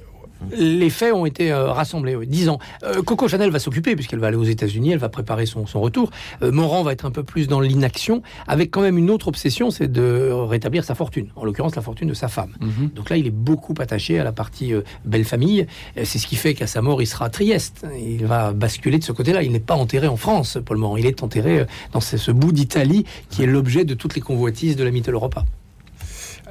Les 0.52 0.90
faits 0.90 1.14
ont 1.14 1.26
été 1.26 1.52
euh, 1.52 1.72
rassemblés, 1.72 2.16
oui, 2.16 2.28
10 2.28 2.50
ans. 2.50 2.60
Euh, 2.84 3.02
Coco 3.02 3.28
Chanel 3.28 3.50
va 3.50 3.60
s'occuper, 3.60 3.96
puisqu'elle 3.96 4.20
va 4.20 4.28
aller 4.28 4.38
aux 4.38 4.44
États-Unis, 4.44 4.92
elle 4.92 5.00
va 5.00 5.10
préparer 5.10 5.46
son, 5.46 5.66
son 5.66 5.82
retour. 5.82 6.12
Euh, 6.42 6.52
Morand 6.52 6.84
va 6.84 6.92
être 6.92 7.06
un 7.06 7.12
peu 7.12 7.24
plus 7.24 7.48
dans 7.48 7.60
l'inaction, 7.60 8.22
avec 8.48 8.72
quand 8.72 8.82
même 8.82 8.98
une 8.98 9.10
autre 9.10 9.28
obsession, 9.28 9.72
c'est 9.72 9.92
de 9.92 10.30
rétablir 10.32 10.84
sa 10.84 10.96
fortune, 10.96 11.28
en 11.36 11.46
l'occurrence 11.46 11.76
la 11.76 11.82
fortune 11.82 12.10
de 12.10 12.14
sa 12.14 12.28
femme. 12.28 12.54
Donc 12.96 13.10
là, 13.10 13.18
il 13.18 13.28
est 13.28 13.32
beaucoup 13.32 13.74
attaché 13.80 14.20
à 14.20 14.24
la 14.24 14.32
partie 14.32 14.74
euh, 14.74 14.82
belle 15.06 15.26
famille. 15.26 15.68
C'est 16.04 16.20
ce 16.20 16.28
qui 16.28 16.36
fait 16.36 16.54
qu'à 16.54 16.68
sa 16.68 16.82
mort, 16.82 17.02
il 17.02 17.08
sera 17.08 17.26
à 17.26 17.30
Trieste. 17.30 17.86
Il 18.00 18.26
va 18.26 18.54
basculer 18.54 19.00
de 19.00 19.04
ce 19.04 19.12
côté-là. 19.12 19.44
Il 19.44 19.52
n'est 19.52 19.60
pas 19.60 19.76
enterré 19.76 20.08
en 20.08 20.18
France, 20.18 20.58
Paul 20.64 20.78
Morand. 20.78 20.98
Il 20.98 21.06
est 21.06 21.24
enterré 21.24 21.66
dans 21.92 22.02
ce, 22.02 22.18
ce 22.18 22.32
bout 22.32 22.52
d'Italie 22.52 23.06
qui 23.30 23.44
est 23.44 23.48
l'objet 23.48 23.86
de 23.86 23.94
toutes 23.94 24.16
les 24.16 24.22
convoitises 24.22 24.76
de 24.76 24.84
la 24.84 24.92
Mitteleuropa. 24.92 25.46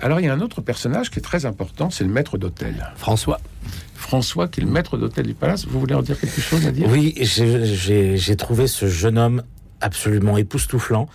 Alors 0.03 0.19
il 0.21 0.27
y 0.27 0.29
a 0.29 0.33
un 0.35 0.41
autre 0.41 0.61
personnage 0.61 1.11
qui 1.11 1.21
est 1.21 1.23
très 1.23 1.47
important, 1.47 1.89
c'est 1.91 2.05
le 2.05 2.11
maître 2.11 2.37
d'hôtel. 2.39 2.91
François. 2.97 3.41
François, 3.95 4.49
qui 4.49 4.61
est 4.61 4.65
le 4.65 4.71
maître 4.71 4.99
d'hôtel 4.99 5.27
du 5.27 5.35
Palace. 5.35 5.65
Vous 5.67 5.79
voulez 5.79 5.95
en 5.95 6.03
dire 6.03 6.19
quelque 6.19 6.41
chose 6.41 6.67
à 6.67 6.73
dire 6.73 6.89
Oui, 6.89 7.15
j'ai- 7.21 8.37
trouvé 8.37 8.67
ce 8.67 8.87
jeune 8.89 9.17
homme 9.17 9.43
absolument 9.81 10.37
époustouflant. 10.37 11.09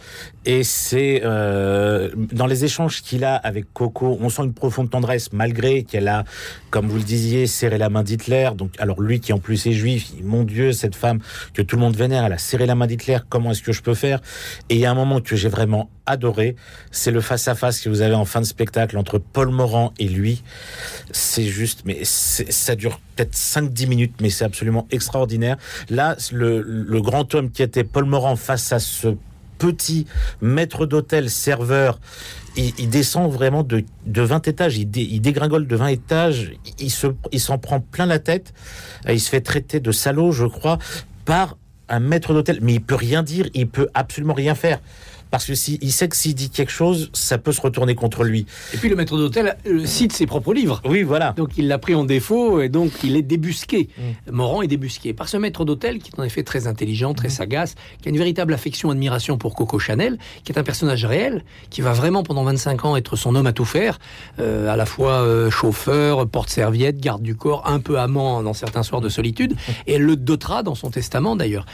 Et 0.50 0.64
c'est 0.64 1.24
euh, 1.26 2.10
dans 2.32 2.46
les 2.46 2.64
échanges 2.64 3.02
qu'il 3.02 3.26
a 3.26 3.36
avec 3.36 3.66
Coco, 3.74 4.18
on 4.22 4.30
sent 4.30 4.44
une 4.44 4.54
profonde 4.54 4.90
tendresse, 4.90 5.34
malgré 5.34 5.84
qu'elle 5.84 6.08
a, 6.08 6.24
comme 6.70 6.88
vous 6.88 6.96
le 6.96 7.04
disiez, 7.04 7.48
serré 7.48 7.78
la 7.78 7.90
main 7.90 8.02
d'Hitler. 8.02 8.52
Donc, 8.56 8.72
alors 8.80 9.02
lui 9.02 9.20
qui 9.20 9.34
en 9.34 9.40
plus 9.40 9.68
est 9.68 9.74
juif, 9.74 10.14
mon 10.24 10.46
Dieu, 10.46 10.72
cette 10.72 10.96
femme 10.96 11.20
que 11.54 11.62
tout 11.62 11.76
le 11.76 11.82
monde 11.82 11.98
vénère, 11.98 12.24
elle 12.24 12.32
a 12.32 12.38
serré 12.38 12.66
la 12.66 12.76
main 12.76 12.88
d'Hitler. 12.88 13.18
Comment 13.28 13.52
est-ce 13.52 13.62
que 13.62 13.74
je 13.74 13.82
peux 13.82 13.94
faire? 13.94 14.22
Et 14.70 14.76
il 14.76 14.80
y 14.80 14.86
a 14.86 14.92
un 14.92 14.96
moment 14.96 15.20
que 15.20 15.36
j'ai 15.36 15.50
vraiment 15.50 15.90
adoré, 16.06 16.56
c'est 16.92 17.12
le 17.12 17.20
face 17.20 17.50
à 17.50 17.56
face 17.56 17.82
que 17.82 17.90
vous 17.90 18.00
avez 18.00 18.16
en 18.16 18.24
fin 18.24 18.40
de 18.40 18.46
spectacle 18.46 18.98
entre 18.98 19.18
Paul 19.18 19.50
Morand 19.50 19.94
et 20.00 20.08
lui. 20.08 20.44
C'est 21.12 21.44
juste, 21.44 21.82
mais 21.84 22.06
ça 22.06 22.76
dure 22.76 23.02
peut-être 23.18 23.34
5-10 23.34 23.88
minutes, 23.90 24.14
mais 24.22 24.30
c'est 24.30 24.46
absolument 24.46 24.88
extraordinaire. 24.92 25.58
Là, 25.90 26.16
le, 26.32 26.62
le 26.62 27.02
grand 27.02 27.36
homme 27.36 27.52
qui 27.52 27.64
était 27.64 27.84
Paul 27.84 28.06
Morand 28.06 28.38
face 28.38 28.72
à 28.72 28.80
ce 28.80 29.18
petit 29.58 30.06
maître 30.42 30.86
d'hôtel 30.86 31.30
serveur, 31.30 32.00
il, 32.56 32.90
descend 32.90 33.32
vraiment 33.32 33.64
de, 33.64 33.84
de 34.06 34.22
20 34.22 34.48
étages, 34.48 34.78
il, 34.78 34.90
dé- 34.90 35.08
il 35.10 35.22
dégringole 35.22 35.68
de 35.68 35.76
20 35.76 35.88
étages, 35.88 36.52
il 36.80 36.90
se, 36.92 37.08
il 37.32 37.40
s'en 37.40 37.58
prend 37.58 37.80
plein 37.80 38.06
la 38.06 38.20
tête, 38.20 38.54
il 39.08 39.20
se 39.20 39.30
fait 39.30 39.42
traiter 39.42 39.80
de 39.80 39.92
salaud, 39.92 40.32
je 40.32 40.46
crois, 40.46 40.80
par 41.26 41.58
un 41.90 42.00
maître 42.00 42.34
d'hôtel, 42.34 42.60
mais 42.62 42.74
il 42.74 42.82
peut 42.82 42.96
rien 42.96 43.24
dire, 43.24 43.48
il 43.54 43.68
peut 43.68 43.90
absolument 43.94 44.34
rien 44.34 44.56
faire. 44.56 44.80
Parce 45.32 45.46
que 45.46 45.56
si, 45.56 45.78
il 45.82 45.92
sait 45.92 46.08
que 46.08 46.16
s'il 46.16 46.36
dit 46.36 46.50
quelque 46.50 46.72
chose, 46.72 47.10
ça 47.14 47.38
peut 47.38 47.52
se 47.52 47.62
retourner 47.62 47.96
contre 47.96 48.24
lui. 48.24 48.46
Et 48.74 48.78
puis 48.78 48.90
le 48.90 48.96
maître 48.96 49.18
d'hôtel 49.18 49.58
euh, 49.68 49.86
cite 49.86 50.14
ses 50.14 50.26
propres 50.26 50.54
livres. 50.54 50.82
Oui, 50.86 51.04
voilà. 51.04 51.34
Donc 51.34 51.58
il 51.58 51.68
l'a 51.68 51.78
pris 51.78 51.96
en 51.96 52.04
défaut 52.04 52.62
et 52.62 52.70
donc 52.70 52.92
il 53.04 53.16
est 53.16 53.22
débusqué. 53.22 53.90
Morand 54.32 54.62
est 54.62 54.68
débusqué 54.68 55.14
par 55.14 55.30
ce 55.30 55.38
maître 55.38 55.66
d'hôtel 55.66 56.00
qui 56.00 56.12
est 56.12 56.20
en 56.20 56.24
effet 56.24 56.44
très 56.44 56.68
intelligent, 56.68 57.14
très 57.14 57.30
sagace, 57.30 57.76
qui 58.02 58.10
a 58.10 58.12
une 58.12 58.18
véritable 58.18 58.54
affection, 58.54 58.92
admiration 58.92 59.38
pour 59.38 59.56
Coco 59.56 59.80
Chanel, 59.80 60.18
qui 60.44 60.52
est 60.52 60.60
un 60.60 60.64
personnage 60.64 61.06
réel, 61.06 61.44
qui 61.70 61.82
va 61.82 61.94
vraiment 61.94 62.24
pendant 62.24 62.44
25 62.44 62.86
ans 62.86 62.96
être 62.96 63.16
son 63.16 63.36
homme 63.36 63.48
à 63.48 63.54
tout 63.54 63.66
faire, 63.66 64.00
euh, 64.40 64.70
à 64.70 64.76
la 64.76 64.86
fois 64.86 65.22
euh, 65.22 65.50
chauffeur, 65.50 66.28
porte-serviette, 66.28 67.00
garde 67.00 67.22
du 67.22 67.36
corps, 67.36 67.68
un 67.68 67.80
peu 67.80 68.00
amant 68.00 68.44
dans 68.44 68.54
certains 68.54 68.84
soirs 68.84 69.02
de 69.02 69.10
solitude, 69.10 69.56
et 69.88 69.94
elle 69.94 70.04
le 70.04 70.16
dotera 70.16 70.64
dans 70.64 70.76
son 70.76 70.90
testament 70.90 71.36
d'ailleurs. 71.36 71.66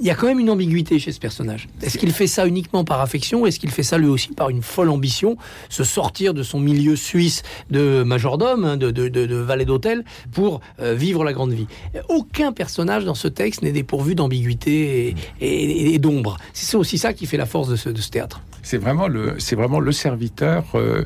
Il 0.00 0.06
y 0.06 0.10
a 0.10 0.14
quand 0.14 0.28
même 0.28 0.38
une 0.38 0.50
ambiguïté 0.50 1.00
chez 1.00 1.10
ce 1.10 1.18
personnage. 1.18 1.68
Est-ce 1.82 1.98
qu'il 1.98 2.12
fait 2.12 2.28
ça 2.28 2.46
uniquement 2.46 2.84
par 2.88 3.00
affection 3.00 3.46
Est-ce 3.46 3.60
qu'il 3.60 3.70
fait 3.70 3.84
ça 3.84 3.98
lui 3.98 4.08
aussi 4.08 4.30
par 4.30 4.50
une 4.50 4.62
folle 4.62 4.88
ambition 4.88 5.36
Se 5.68 5.84
sortir 5.84 6.34
de 6.34 6.42
son 6.42 6.58
milieu 6.58 6.96
suisse 6.96 7.42
de 7.70 8.02
majordome, 8.02 8.64
hein, 8.64 8.76
de, 8.76 8.90
de, 8.90 9.36
valet 9.36 9.66
d'hôtel, 9.66 10.04
pour 10.32 10.60
euh, 10.80 10.94
vivre 10.94 11.22
la 11.22 11.32
grande 11.32 11.52
vie? 11.52 11.68
Aucun 12.08 12.52
personnage 12.52 13.04
dans 13.04 13.14
ce 13.14 13.28
texte 13.28 13.62
n'est 13.62 13.72
dépourvu 13.72 14.14
d'ambiguïté 14.14 15.14
et, 15.40 15.98
d'ombre. 15.98 16.38
C'est 16.52 16.76
aussi 16.76 16.98
ça 16.98 17.12
qui 17.12 17.26
fait 17.26 17.36
la 17.36 17.46
force 17.46 17.68
de 17.68 17.76
ce, 17.76 17.90
théâtre. 18.08 18.40
C'est 18.62 18.78
vraiment 18.78 19.06
le, 19.06 19.36
vraiment 19.52 19.80
le 19.80 19.92
serviteur 19.92 20.64
euh, 20.74 21.04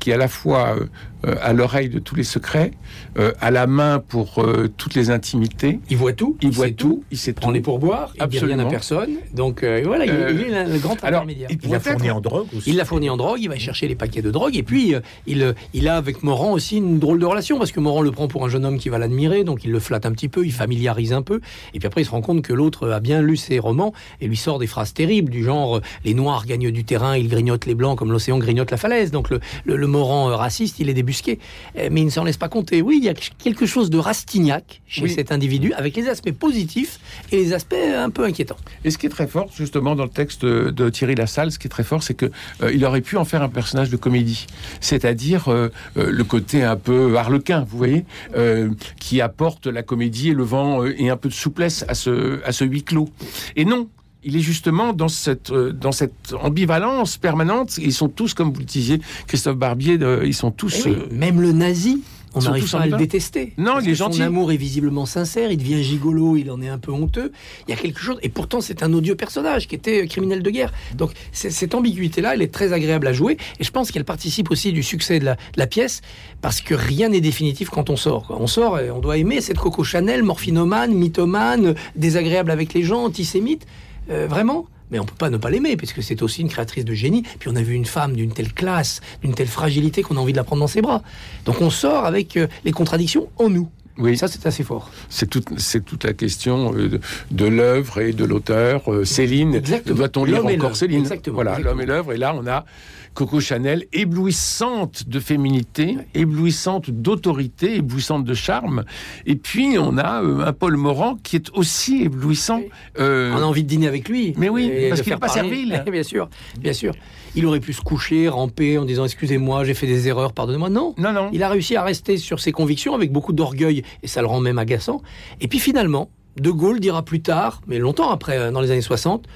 qui 0.00 0.12
à 0.12 0.16
la 0.16 0.28
fois 0.28 0.76
euh, 0.76 0.86
euh, 1.24 1.36
a 1.40 1.52
l'oreille 1.52 1.88
de 1.88 1.98
tous 2.00 2.16
les 2.16 2.24
secrets, 2.24 2.72
euh, 3.16 3.32
a 3.40 3.50
la 3.50 3.66
main 3.66 4.00
pour 4.00 4.38
euh, 4.42 4.68
toutes 4.76 4.94
les 4.94 5.10
intimités. 5.10 5.78
Il 5.88 5.96
voit 5.96 6.12
tout, 6.12 6.36
Il 6.42 6.50
voit 6.50 6.66
sait 6.66 6.72
tout, 6.72 7.04
il 7.12 7.18
sait 7.18 7.32
tout. 7.32 7.50
les 7.52 7.60
pourboires, 7.60 8.12
il 8.20 8.26
dit 8.26 8.38
rien 8.40 8.58
à 8.58 8.62
Absolument. 8.62 8.70
personne. 8.70 9.10
Donc 9.32 9.62
euh, 9.62 9.82
voilà, 9.86 10.04
il, 10.04 10.10
Euh, 10.10 10.32
il 10.48 10.52
est 10.52 10.64
le 10.64 10.78
grand 10.78 10.96
alors, 11.04 11.20
intermédiaire. 11.20 11.48
il 11.50 11.54
Il 11.54 11.58
pourrait 11.58 11.76
a 11.76 11.80
fourni 11.80 12.10
en 12.10 12.20
drogue 12.20 12.48
aussi. 12.56 12.70
Il 12.70 12.76
l'a 12.76 12.84
fourni 12.84 13.08
en 13.08 13.16
drogue, 13.16 13.38
il 13.40 13.48
va 13.48 13.56
chercher 13.56 13.86
les 13.86 13.94
paquets 13.94 14.20
de 14.22 14.30
drogue, 14.32 14.56
et 14.56 14.62
puis 14.64 14.94
euh, 14.94 15.00
il, 15.26 15.42
euh, 15.42 15.52
il 15.74 15.86
a 15.88 15.96
avec 15.96 16.22
Morand 16.24 16.52
aussi 16.52 16.78
une 16.78 16.98
drôle 16.98 17.20
de 17.20 17.26
relation, 17.26 17.56
parce 17.58 17.70
que 17.70 17.78
Morand 17.80 18.02
le 18.02 18.10
prend 18.10 18.26
pour 18.26 18.44
un 18.44 18.48
jeune 18.48 18.64
homme 18.64 18.78
qui 18.78 18.88
va 18.88 18.98
l'admirer, 18.98 19.44
donc 19.44 19.64
il 19.64 19.70
le 19.70 19.78
flatte 19.78 20.06
un 20.06 20.12
petit 20.12 20.28
peu, 20.28 20.44
il 20.44 20.52
familiarise 20.52 21.12
un 21.12 21.22
peu, 21.22 21.40
et 21.72 21.78
puis 21.78 21.86
après 21.86 22.02
il 22.02 22.04
se 22.04 22.10
rend 22.10 22.20
compte 22.20 22.42
que 22.42 22.52
l'autre 22.52 22.90
a 22.90 22.98
bien 23.00 23.22
lu 23.22 23.36
ses 23.36 23.60
romans, 23.60 23.92
et 24.20 24.26
lui 24.26 24.36
sort 24.36 24.58
des 24.58 24.66
phrases 24.66 24.92
terribles, 24.92 25.30
du 25.30 25.44
genre 25.44 25.76
euh, 25.76 25.82
les 26.04 26.14
Noirs 26.14 26.46
gagnent 26.46 26.72
du 26.72 26.84
terrain, 26.84 27.16
ils 27.16 27.28
grignotent 27.28 27.66
les 27.66 27.76
Blancs 27.76 27.96
comme 27.96 28.10
l'océan 28.10 28.38
grignote 28.38 28.70
la 28.72 28.76
falaise», 28.76 29.10
donc 29.12 29.30
le, 29.30 29.38
le, 29.64 29.76
le 29.76 29.86
Morand 29.86 30.30
euh, 30.30 30.36
raciste, 30.36 30.78
il 30.80 30.88
est 30.88 30.94
débusqué. 30.94 31.38
Euh, 31.78 31.88
Mais 31.90 32.00
il 32.02 32.06
ne 32.06 32.10
s'en 32.10 32.24
laisse 32.24 32.36
pas 32.36 32.48
compter. 32.48 32.82
Oui, 32.82 32.98
il 33.00 33.04
y 33.04 33.08
a 33.08 33.14
quelque 33.14 33.66
chose 33.66 33.90
de 33.90 33.98
rastignac 33.98 34.80
chez 34.86 35.02
Oui. 35.02 35.10
cet 35.10 35.32
individu, 35.32 35.72
avec 35.74 35.96
les 35.96 36.08
aspects 36.08 36.32
positifs 36.32 36.98
et 37.30 37.36
les 37.36 37.52
aspects 37.52 37.74
un 37.74 38.10
peu 38.10 38.24
inquiétants. 38.24 38.56
Et 38.84 38.90
ce 38.90 38.98
qui 38.98 39.06
est 39.06 39.10
très 39.10 39.26
fort, 39.26 39.48
justement, 39.56 39.94
dans 39.94 40.04
le 40.04 40.10
texte 40.10 40.44
de, 40.44 40.90
Thierry 40.90 41.14
Lassalle, 41.14 41.50
ce 41.52 41.58
qui 41.58 41.66
est 41.66 41.70
très 41.70 41.84
fort, 41.84 42.02
c'est 42.02 42.14
que 42.14 42.26
euh, 42.62 42.72
il 42.72 42.84
aurait 42.84 43.00
pu 43.00 43.16
en 43.16 43.24
faire 43.24 43.42
un 43.42 43.48
personnage 43.48 43.90
de 43.90 43.96
comédie, 43.96 44.46
c'est-à-dire 44.80 45.48
euh, 45.48 45.68
euh, 45.96 46.10
le 46.10 46.24
côté 46.24 46.62
un 46.62 46.76
peu 46.76 47.16
harlequin, 47.16 47.64
vous 47.68 47.78
voyez, 47.78 48.04
euh, 48.36 48.70
qui 48.98 49.20
apporte 49.20 49.66
la 49.66 49.82
comédie 49.82 50.30
et 50.30 50.34
le 50.34 50.42
vent 50.42 50.82
euh, 50.84 50.94
et 50.98 51.08
un 51.10 51.16
peu 51.16 51.28
de 51.28 51.34
souplesse 51.34 51.84
à 51.88 51.94
ce 51.94 52.40
à 52.44 52.52
ce 52.52 52.64
huis 52.64 52.82
clos. 52.82 53.08
Et 53.56 53.64
non. 53.64 53.88
Il 54.24 54.36
est 54.36 54.40
justement 54.40 54.92
dans 54.92 55.08
cette, 55.08 55.50
euh, 55.50 55.72
dans 55.72 55.92
cette 55.92 56.34
ambivalence 56.40 57.16
permanente. 57.16 57.78
Ils 57.78 57.92
sont 57.92 58.08
tous, 58.08 58.34
comme 58.34 58.52
vous 58.52 58.60
le 58.60 58.64
disiez, 58.66 59.00
Christophe 59.26 59.56
Barbier, 59.56 59.98
ils 60.24 60.34
sont 60.34 60.50
tous. 60.52 60.82
Eh 60.86 60.90
oui, 60.90 60.96
euh, 60.96 61.06
même 61.10 61.40
le 61.40 61.50
nazi, 61.52 62.02
on 62.34 62.40
n'arrive 62.40 62.70
pas 62.70 62.80
à 62.80 62.86
le 62.86 62.96
détester. 62.96 63.52
Non, 63.58 63.80
il 63.80 63.90
est 63.90 63.94
gentil. 63.94 64.18
Son 64.18 64.24
amour 64.24 64.52
est 64.52 64.56
visiblement 64.56 65.06
sincère, 65.06 65.50
il 65.50 65.58
devient 65.58 65.82
gigolo, 65.82 66.36
il 66.36 66.50
en 66.50 66.62
est 66.62 66.68
un 66.68 66.78
peu 66.78 66.92
honteux. 66.92 67.32
Il 67.66 67.72
y 67.72 67.74
a 67.74 67.76
quelque 67.76 68.00
chose, 68.00 68.18
et 68.22 68.28
pourtant 68.28 68.60
c'est 68.60 68.82
un 68.82 68.92
odieux 68.94 69.16
personnage 69.16 69.66
qui 69.68 69.74
était 69.74 70.04
euh, 70.04 70.06
criminel 70.06 70.42
de 70.42 70.50
guerre. 70.50 70.72
Donc 70.94 71.10
cette 71.32 71.74
ambiguïté-là, 71.74 72.34
elle 72.34 72.42
est 72.42 72.52
très 72.52 72.72
agréable 72.72 73.08
à 73.08 73.12
jouer, 73.12 73.36
et 73.58 73.64
je 73.64 73.70
pense 73.70 73.90
qu'elle 73.90 74.04
participe 74.04 74.50
aussi 74.50 74.72
du 74.72 74.82
succès 74.82 75.18
de 75.18 75.24
la, 75.24 75.34
de 75.34 75.58
la 75.58 75.66
pièce, 75.66 76.00
parce 76.40 76.60
que 76.60 76.74
rien 76.74 77.08
n'est 77.08 77.20
définitif 77.20 77.70
quand 77.70 77.90
on 77.90 77.96
sort. 77.96 78.28
quoi. 78.28 78.38
On 78.40 78.46
sort 78.46 78.78
et 78.78 78.90
on 78.90 79.00
doit 79.00 79.18
aimer 79.18 79.40
cette 79.40 79.58
Coco 79.58 79.84
Chanel, 79.84 80.22
morphinomane, 80.22 80.94
mythomane, 80.94 81.74
désagréable 81.96 82.50
avec 82.50 82.72
les 82.72 82.82
gens, 82.84 83.04
antisémite. 83.04 83.66
Euh, 84.10 84.26
vraiment 84.28 84.66
mais 84.90 84.98
on 84.98 85.06
peut 85.06 85.14
pas 85.16 85.30
ne 85.30 85.38
pas 85.38 85.48
l'aimer, 85.48 85.78
puisque 85.78 86.02
c'est 86.02 86.20
aussi 86.20 86.42
une 86.42 86.50
créatrice 86.50 86.84
de 86.84 86.92
génie. 86.92 87.22
Puis 87.38 87.48
on 87.50 87.56
a 87.56 87.62
vu 87.62 87.72
une 87.72 87.86
femme 87.86 88.12
d'une 88.14 88.30
telle 88.30 88.52
classe, 88.52 89.00
d'une 89.22 89.32
telle 89.32 89.48
fragilité 89.48 90.02
qu'on 90.02 90.18
a 90.18 90.20
envie 90.20 90.32
de 90.32 90.36
la 90.36 90.44
prendre 90.44 90.60
dans 90.60 90.66
ses 90.66 90.82
bras. 90.82 91.02
Donc 91.46 91.62
on 91.62 91.70
sort 91.70 92.04
avec 92.04 92.36
euh, 92.36 92.46
les 92.66 92.72
contradictions 92.72 93.30
en 93.38 93.48
nous. 93.48 93.70
oui. 93.96 94.18
Ça, 94.18 94.28
c'est 94.28 94.44
assez 94.44 94.64
fort. 94.64 94.90
C'est 95.08 95.30
toute, 95.30 95.58
c'est 95.58 95.82
toute 95.82 96.04
la 96.04 96.12
question 96.12 96.74
euh, 96.74 96.90
de, 96.90 97.00
de 97.30 97.46
l'œuvre 97.46 98.00
et 98.00 98.12
de 98.12 98.24
l'auteur. 98.26 98.82
Céline, 99.04 99.62
doit-on 99.86 100.26
lire 100.26 100.44
encore. 100.44 100.76
Céline? 100.76 101.00
Exactement. 101.00 101.36
Voilà, 101.36 101.58
l'homme 101.58 101.80
et 101.80 101.86
l'œuvre. 101.86 102.12
Et 102.12 102.18
là, 102.18 102.34
on 102.36 102.46
a 102.46 102.66
Coco 103.14 103.40
Chanel, 103.40 103.84
éblouissante 103.92 105.08
de 105.08 105.20
féminité, 105.20 105.98
éblouissante 106.14 106.90
d'autorité, 106.90 107.76
éblouissante 107.76 108.24
de 108.24 108.34
charme. 108.34 108.84
Et 109.26 109.36
puis, 109.36 109.76
on 109.78 109.98
a 109.98 110.22
euh, 110.22 110.46
un 110.46 110.52
Paul 110.52 110.76
Morand 110.76 111.16
qui 111.22 111.36
est 111.36 111.50
aussi 111.52 112.02
éblouissant. 112.04 112.58
Oui. 112.58 112.70
Euh, 112.98 113.32
On 113.34 113.38
a 113.38 113.44
envie 113.44 113.64
de 113.64 113.68
dîner 113.68 113.86
avec 113.86 114.08
lui. 114.08 114.32
Mais 114.38 114.48
oui, 114.48 114.70
Et 114.72 114.88
parce 114.88 115.02
qu'il 115.02 115.10
faire 115.10 115.18
est 115.18 115.20
pas 115.20 115.28
servile. 115.28 115.82
bien 115.92 116.02
sûr, 116.02 116.28
bien 116.58 116.72
sûr. 116.72 116.94
Il 117.34 117.44
aurait 117.46 117.60
pu 117.60 117.72
se 117.72 117.80
coucher, 117.82 118.28
ramper 118.28 118.78
en 118.78 118.84
disant 118.84 119.04
excusez-moi, 119.04 119.64
j'ai 119.64 119.74
fait 119.74 119.86
des 119.86 120.08
erreurs, 120.08 120.32
pardonnez-moi. 120.32 120.70
Non. 120.70 120.94
non, 120.98 121.12
non. 121.12 121.28
Il 121.32 121.42
a 121.42 121.48
réussi 121.48 121.76
à 121.76 121.82
rester 121.82 122.16
sur 122.16 122.40
ses 122.40 122.52
convictions 122.52 122.94
avec 122.94 123.12
beaucoup 123.12 123.32
d'orgueil 123.32 123.82
et 124.02 124.06
ça 124.06 124.20
le 124.20 124.26
rend 124.26 124.40
même 124.40 124.58
agaçant. 124.58 125.02
Et 125.40 125.48
puis 125.48 125.58
finalement, 125.58 126.10
De 126.40 126.50
Gaulle 126.50 126.80
dira 126.80 127.02
plus 127.04 127.20
tard, 127.20 127.60
mais 127.66 127.78
longtemps 127.78 128.10
après, 128.10 128.38
euh, 128.38 128.50
dans 128.50 128.60
les 128.60 128.70
années 128.70 128.80
60, 128.80 129.26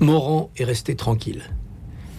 Morand 0.00 0.50
est 0.56 0.64
resté 0.64 0.94
tranquille. 0.94 1.42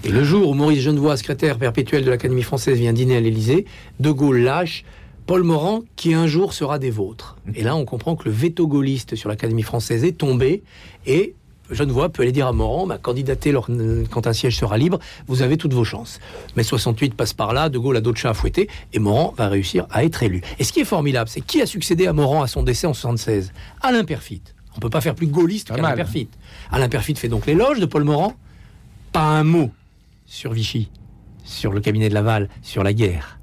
Et 0.03 0.09
le 0.09 0.23
jour 0.23 0.49
où 0.49 0.53
Maurice 0.53 0.81
Genevoix, 0.81 1.15
secrétaire 1.15 1.57
perpétuel 1.57 2.03
de 2.03 2.09
l'Académie 2.09 2.41
française, 2.43 2.77
vient 2.77 2.91
dîner 2.93 3.15
à 3.15 3.21
l'Élysée, 3.21 3.65
De 3.99 4.11
Gaulle 4.11 4.39
lâche 4.41 4.83
Paul 5.25 5.43
Morand 5.43 5.83
qui 5.95 6.13
un 6.13 6.27
jour 6.27 6.53
sera 6.53 6.77
des 6.79 6.89
vôtres. 6.89 7.37
Et 7.55 7.63
là, 7.63 7.75
on 7.77 7.85
comprend 7.85 8.15
que 8.17 8.25
le 8.25 8.31
veto 8.31 8.67
gaulliste 8.67 9.15
sur 9.15 9.29
l'Académie 9.29 9.61
française 9.63 10.03
est 10.03 10.17
tombé 10.17 10.63
et 11.05 11.35
Genevoix 11.71 12.09
peut 12.09 12.23
aller 12.23 12.33
dire 12.33 12.47
à 12.47 12.51
Morand, 12.51 12.85
bah, 12.85 12.97
candidatez 13.01 13.53
lors- 13.53 13.69
quand 14.11 14.27
un 14.27 14.33
siège 14.33 14.57
sera 14.57 14.77
libre, 14.77 14.99
vous 15.27 15.41
avez 15.41 15.55
toutes 15.55 15.73
vos 15.73 15.85
chances. 15.85 16.19
Mais 16.57 16.63
68 16.63 17.13
passe 17.15 17.31
par 17.31 17.53
là, 17.53 17.69
De 17.69 17.79
Gaulle 17.79 17.95
a 17.95 18.01
d'autres 18.01 18.19
chats 18.19 18.31
à 18.31 18.33
fouetter, 18.33 18.67
et 18.91 18.99
Morand 18.99 19.33
va 19.37 19.47
réussir 19.47 19.87
à 19.89 20.03
être 20.03 20.21
élu. 20.23 20.41
Et 20.59 20.65
ce 20.65 20.73
qui 20.73 20.81
est 20.81 20.85
formidable, 20.85 21.29
c'est 21.29 21.39
qui 21.39 21.61
a 21.61 21.65
succédé 21.65 22.05
à 22.05 22.11
Morand 22.11 22.41
à 22.43 22.47
son 22.47 22.63
décès 22.63 22.85
en 22.85 22.93
76 22.93 23.53
Alain 23.81 24.03
Perfit. 24.03 24.41
On 24.75 24.81
peut 24.81 24.89
pas 24.89 24.99
faire 25.01 25.15
plus 25.15 25.27
gaulliste 25.27 25.69
qu'Alain. 25.69 25.93
Perfit. 25.95 26.27
Alain 26.69 26.89
Perfit 26.89 27.15
fait 27.15 27.29
donc 27.29 27.45
l'éloge 27.45 27.79
de 27.79 27.85
Paul 27.85 28.03
Morand, 28.03 28.33
pas 29.13 29.21
un 29.23 29.45
mot 29.45 29.71
sur 30.25 30.53
Vichy, 30.53 30.89
sur 31.43 31.71
le 31.71 31.81
cabinet 31.81 32.09
de 32.09 32.13
Laval, 32.13 32.49
sur 32.61 32.83
la 32.83 32.93
guerre. 32.93 33.39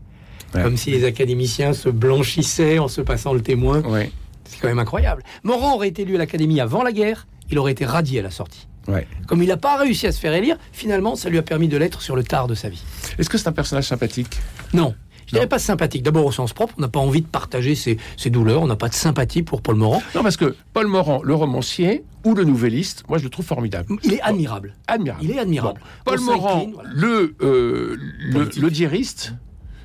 Ouais. 0.55 0.63
Comme 0.63 0.77
si 0.77 0.91
les 0.91 1.05
académiciens 1.05 1.73
se 1.73 1.89
blanchissaient 1.89 2.79
en 2.79 2.89
se 2.89 3.01
passant 3.01 3.33
le 3.33 3.41
témoin. 3.41 3.81
Ouais. 3.83 4.11
C'est 4.45 4.61
quand 4.61 4.69
même 4.69 4.81
incroyable. 4.81 5.23
Morand 5.45 5.75
aurait 5.77 5.89
été 5.89 6.03
élu 6.03 6.17
à 6.17 6.19
l'Académie 6.19 6.61
avant 6.61 6.83
la 6.83 6.93
guerre, 6.93 7.27
il 7.51 7.59
aurait 7.59 7.73
été 7.73 7.85
radié 7.85 8.19
à 8.19 8.23
la 8.23 8.31
sortie. 8.31 8.67
Ouais. 8.89 9.07
Comme 9.27 9.43
il 9.43 9.49
n'a 9.49 9.57
pas 9.57 9.77
réussi 9.77 10.07
à 10.07 10.13
se 10.13 10.19
faire 10.19 10.33
élire, 10.33 10.57
finalement, 10.73 11.15
ça 11.15 11.29
lui 11.29 11.39
a 11.39 11.43
permis 11.43 11.69
de 11.69 11.77
l'être 11.77 12.03
sur 12.03 12.17
le 12.17 12.25
tard 12.25 12.49
de 12.49 12.55
sa 12.55 12.69
vie. 12.69 12.83
Est-ce 13.19 13.31
que 13.31 13.39
c'est 13.39 13.49
un 13.49 13.53
personnage 13.53 13.87
sympathique? 13.87 14.39
Non. 14.73 14.95
Je 15.31 15.37
dirais 15.37 15.47
pas 15.47 15.61
sympathique. 15.61 16.03
D'abord 16.03 16.27
au 16.27 16.33
sens 16.33 16.53
propre, 16.53 16.75
on 16.77 16.81
n'a 16.81 16.89
pas 16.89 16.99
envie 16.99 17.23
de 17.23 17.27
partager 17.27 17.77
ses, 17.77 17.99
ses 18.17 18.31
douleurs, 18.31 18.63
on 18.63 18.67
n'a 18.67 18.75
pas 18.75 18.89
de 18.89 18.95
sympathie 18.95 19.45
pour 19.45 19.63
Paul 19.63 19.77
Morand. 19.77 20.03
Non, 20.17 20.25
parce 20.25 20.37
que 20.37 20.57
Paul 20.73 20.89
Morand, 20.89 21.21
le 21.23 21.35
romancier 21.35 22.03
ou 22.25 22.35
le 22.35 22.43
nouvelliste, 22.43 23.05
moi 23.09 23.19
je 23.19 23.23
le 23.25 23.31
trouve 23.31 23.47
formidable. 23.47 23.95
Il 24.03 24.13
est 24.15 24.21
admirable. 24.23 24.75
Admirable. 24.89 25.25
Il 25.25 25.31
est 25.31 25.39
admirable. 25.39 25.81
Bon. 26.05 26.13
Paul 26.13 26.21
Morand, 26.21 26.71
voilà. 26.75 26.91
le, 26.93 27.37
euh, 27.43 27.97
le, 28.19 28.49
le 28.61 28.71
diariste, 28.71 29.35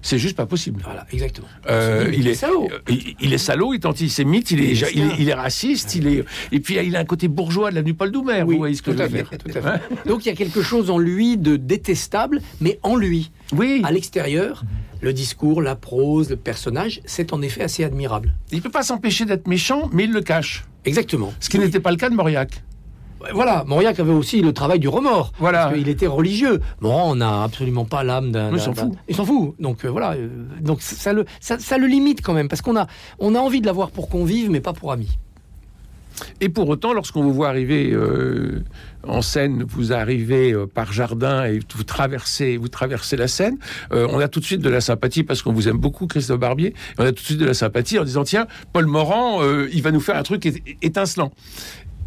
c'est 0.05 0.19
juste 0.19 0.37
pas 0.37 0.45
possible. 0.45 0.81
Voilà, 0.83 1.05
exactement. 1.11 1.47
Euh, 1.69 2.11
il, 2.15 2.27
est, 2.27 2.35
salaud. 2.35 2.69
euh, 2.71 2.79
il, 2.89 3.15
il 3.19 3.33
est 3.33 3.37
salaud, 3.39 3.73
il 3.73 3.77
est 3.77 3.85
antisémite, 3.87 4.51
il 4.51 4.61
est, 4.61 4.71
Il 4.93 5.01
est 5.01 5.15
il 5.19 5.33
raciste, 5.33 5.95
il 5.95 6.07
est, 6.07 6.23
et 6.51 6.59
puis 6.59 6.75
il 6.83 6.95
a 6.95 6.99
un 6.99 7.05
côté 7.05 7.27
bourgeois 7.27 7.71
de 7.71 7.75
l'avenue 7.75 7.95
Paul 7.95 8.11
Doumer, 8.11 8.43
Oui, 8.43 8.53
vous 8.53 8.59
voyez 8.59 8.75
ce 8.75 8.83
que 8.83 8.91
tout 8.91 8.97
je 8.97 9.03
à 9.03 9.07
veux 9.07 9.17
fait, 9.17 9.23
dire. 9.23 9.37
tout 9.53 9.57
à 9.57 9.77
fait. 9.79 10.07
Donc 10.07 10.25
il 10.25 10.29
y 10.29 10.31
a 10.31 10.35
quelque 10.35 10.61
chose 10.61 10.89
en 10.91 10.99
lui 10.99 11.37
de 11.37 11.55
détestable, 11.55 12.41
mais 12.61 12.79
en 12.83 12.95
lui. 12.95 13.31
Oui, 13.53 13.81
À 13.83 13.91
l'extérieur, 13.91 14.63
le 15.01 15.11
discours, 15.11 15.61
la 15.61 15.75
prose, 15.75 16.29
le 16.29 16.35
personnage, 16.35 17.01
c'est 17.05 17.33
en 17.33 17.41
effet 17.41 17.63
assez 17.63 17.83
admirable. 17.83 18.33
il 18.51 18.61
peut 18.61 18.69
pas 18.69 18.83
s'empêcher 18.83 19.25
d'être 19.25 19.47
méchant, 19.47 19.89
mais 19.91 20.03
il 20.03 20.11
le 20.11 20.21
cache. 20.21 20.65
Exactement. 20.85 21.33
Ce 21.39 21.49
qui 21.49 21.57
n'était 21.57 21.79
pas 21.79 21.89
le 21.91 21.97
cas 21.97 22.09
de 22.11 22.15
Mauriac. 22.15 22.61
Voilà, 23.33 23.63
Mauriac 23.67 23.99
avait 23.99 24.13
aussi 24.13 24.41
le 24.41 24.53
travail 24.53 24.79
du 24.79 24.87
remords. 24.87 25.31
Voilà. 25.39 25.65
Parce 25.65 25.75
qu'il 25.77 25.89
était 25.89 26.07
religieux. 26.07 26.61
Morand 26.79 27.11
on 27.11 27.15
n'a 27.15 27.43
absolument 27.43 27.85
pas 27.85 28.03
l'âme 28.03 28.31
d'un. 28.31 28.51
Il 28.51 28.59
s'en 28.59 28.73
fout. 28.73 28.93
Il 29.07 29.15
s'en 29.15 29.25
fout. 29.25 29.55
Donc 29.59 29.85
euh, 29.85 29.89
voilà. 29.89 30.13
euh, 30.13 30.29
donc 30.61 30.81
ça 30.81 31.13
le, 31.13 31.25
ça, 31.39 31.59
ça 31.59 31.77
le 31.77 31.87
limite 31.87 32.21
quand 32.21 32.33
même. 32.33 32.47
Parce 32.47 32.61
qu'on 32.61 32.75
a, 32.75 32.87
on 33.19 33.35
a 33.35 33.39
envie 33.39 33.61
de 33.61 33.65
l'avoir 33.65 33.91
pour 33.91 34.09
convive, 34.09 34.49
mais 34.49 34.61
pas 34.61 34.73
pour 34.73 34.91
ami. 34.91 35.17
Et 36.41 36.49
pour 36.49 36.69
autant, 36.69 36.93
lorsqu'on 36.93 37.21
vous 37.21 37.33
voit 37.33 37.49
arriver 37.49 37.91
euh, 37.91 38.63
en 39.05 39.21
scène, 39.21 39.65
vous 39.67 39.93
arrivez 39.93 40.53
euh, 40.53 40.65
par 40.65 40.93
jardin 40.93 41.45
et 41.45 41.59
vous 41.75 41.83
traversez, 41.83 42.57
vous 42.57 42.69
traversez 42.69 43.17
la 43.17 43.27
scène, 43.27 43.57
euh, 43.91 44.07
on 44.09 44.19
a 44.19 44.27
tout 44.27 44.39
de 44.39 44.45
suite 44.45 44.61
de 44.61 44.69
la 44.69 44.81
sympathie 44.81 45.23
parce 45.23 45.41
qu'on 45.41 45.53
vous 45.53 45.67
aime 45.67 45.77
beaucoup, 45.77 46.07
Christophe 46.07 46.39
Barbier. 46.39 46.73
On 46.97 47.03
a 47.03 47.09
tout 47.11 47.15
de 47.21 47.25
suite 47.25 47.39
de 47.39 47.45
la 47.45 47.53
sympathie 47.53 47.99
en 47.99 48.03
disant 48.03 48.23
tiens, 48.23 48.47
Paul 48.73 48.85
Morand, 48.85 49.41
il 49.71 49.81
va 49.81 49.91
nous 49.91 49.99
faire 49.99 50.15
un 50.15 50.23
truc 50.23 50.45
étincelant. 50.81 51.31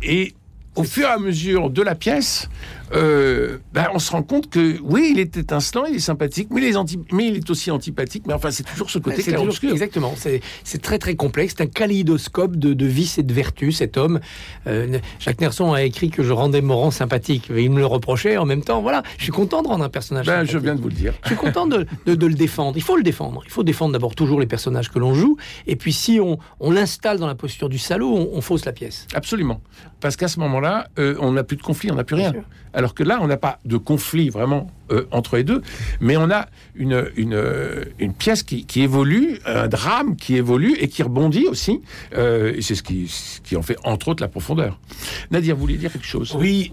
Et 0.02 0.34
au 0.78 0.84
fur 0.84 1.08
et 1.08 1.10
à 1.10 1.18
mesure 1.18 1.70
de 1.70 1.82
la 1.82 1.96
pièce, 1.96 2.48
euh, 2.94 3.58
ben, 3.72 3.88
on 3.94 3.98
se 3.98 4.10
rend 4.12 4.22
compte 4.22 4.48
que 4.50 4.78
oui, 4.82 5.10
il 5.12 5.18
est 5.20 5.36
étincelant, 5.36 5.84
il 5.84 5.96
est 5.96 6.00
sympathique, 6.00 6.48
mais 6.50 6.62
il 6.62 6.68
est, 6.68 6.76
anti- 6.76 6.98
mais 7.12 7.26
il 7.28 7.36
est 7.36 7.50
aussi 7.50 7.70
antipathique. 7.70 8.24
Mais 8.26 8.32
enfin, 8.34 8.50
c'est 8.50 8.62
toujours 8.64 8.90
ce 8.90 8.98
côté 8.98 9.22
clair-obscur. 9.22 9.70
exactement. 9.72 10.14
C'est 10.64 10.82
très 10.82 10.98
très 10.98 11.14
complexe. 11.16 11.54
C'est 11.56 11.64
un 11.64 11.66
kaléidoscope 11.66 12.56
de, 12.56 12.72
de 12.74 12.86
vices 12.86 13.18
et 13.18 13.22
de 13.22 13.32
vertus. 13.32 13.76
Cet 13.78 13.96
homme, 13.96 14.20
Euh, 14.66 14.98
Jacques 15.18 15.40
Nerson 15.40 15.72
a 15.72 15.82
écrit 15.82 16.10
que 16.10 16.22
je 16.22 16.32
rendais 16.32 16.60
Morand 16.60 16.90
sympathique. 16.90 17.50
Il 17.54 17.70
me 17.70 17.78
le 17.78 17.86
reprochait 17.86 18.36
en 18.36 18.44
même 18.46 18.62
temps. 18.62 18.82
Voilà, 18.82 19.02
je 19.18 19.22
suis 19.24 19.32
content 19.32 19.62
de 19.62 19.68
rendre 19.68 19.84
un 19.84 19.88
personnage. 19.88 20.26
Ben, 20.26 20.32
sympathique. 20.32 20.52
je 20.52 20.58
viens 20.58 20.74
de 20.74 20.80
vous 20.80 20.88
le 20.88 20.94
dire. 20.94 21.14
Je 21.22 21.28
suis 21.28 21.36
content 21.36 21.66
de, 21.66 21.86
de- 22.06 22.14
de 22.14 22.26
le 22.26 22.34
défendre. 22.34 22.76
Il 22.76 22.82
faut 22.82 22.96
le 22.96 23.02
défendre. 23.02 23.42
Il 23.44 23.50
faut 23.50 23.62
défendre 23.64 23.92
d'abord 23.92 24.14
toujours 24.14 24.40
les 24.40 24.46
personnages 24.46 24.90
que 24.90 24.98
l'on 24.98 25.14
joue. 25.14 25.36
Et 25.66 25.76
puis 25.76 25.92
si 25.92 26.20
on, 26.20 26.38
on 26.60 26.70
l'installe 26.70 27.18
dans 27.18 27.26
la 27.26 27.34
posture 27.34 27.68
du 27.68 27.78
salaud, 27.78 28.14
on, 28.14 28.30
on 28.36 28.40
fausse 28.40 28.64
la 28.64 28.72
pièce. 28.72 29.06
Absolument. 29.14 29.60
Parce 30.00 30.16
qu'à 30.16 30.28
ce 30.28 30.38
moment-là, 30.40 30.88
euh, 30.98 31.16
on 31.20 31.32
n'a 31.32 31.44
plus 31.44 31.56
de 31.56 31.62
conflit, 31.62 31.90
on 31.90 31.96
n'a 31.96 32.04
plus 32.04 32.16
rien. 32.16 32.32
Alors 32.78 32.94
que 32.94 33.02
là, 33.02 33.18
on 33.20 33.26
n'a 33.26 33.36
pas 33.36 33.58
de 33.64 33.76
conflit 33.76 34.28
vraiment 34.28 34.70
euh, 34.92 35.04
entre 35.10 35.36
les 35.36 35.42
deux, 35.42 35.62
mais 36.00 36.16
on 36.16 36.30
a 36.30 36.46
une, 36.76 36.94
euh, 36.94 37.84
une 37.98 38.14
pièce 38.14 38.44
qui, 38.44 38.66
qui 38.66 38.82
évolue, 38.82 39.40
un 39.46 39.66
drame 39.66 40.14
qui 40.14 40.36
évolue 40.36 40.76
et 40.78 40.86
qui 40.86 41.02
rebondit 41.02 41.48
aussi. 41.48 41.80
Euh, 42.16 42.54
et 42.56 42.62
c'est 42.62 42.76
ce 42.76 42.84
qui, 42.84 43.12
qui 43.42 43.56
en 43.56 43.62
fait, 43.62 43.76
entre 43.82 44.06
autres, 44.06 44.22
la 44.22 44.28
profondeur. 44.28 44.78
Nadir, 45.32 45.56
vous 45.56 45.62
vouliez 45.62 45.76
dire 45.76 45.92
quelque 45.92 46.06
chose? 46.06 46.36
Oui, 46.38 46.72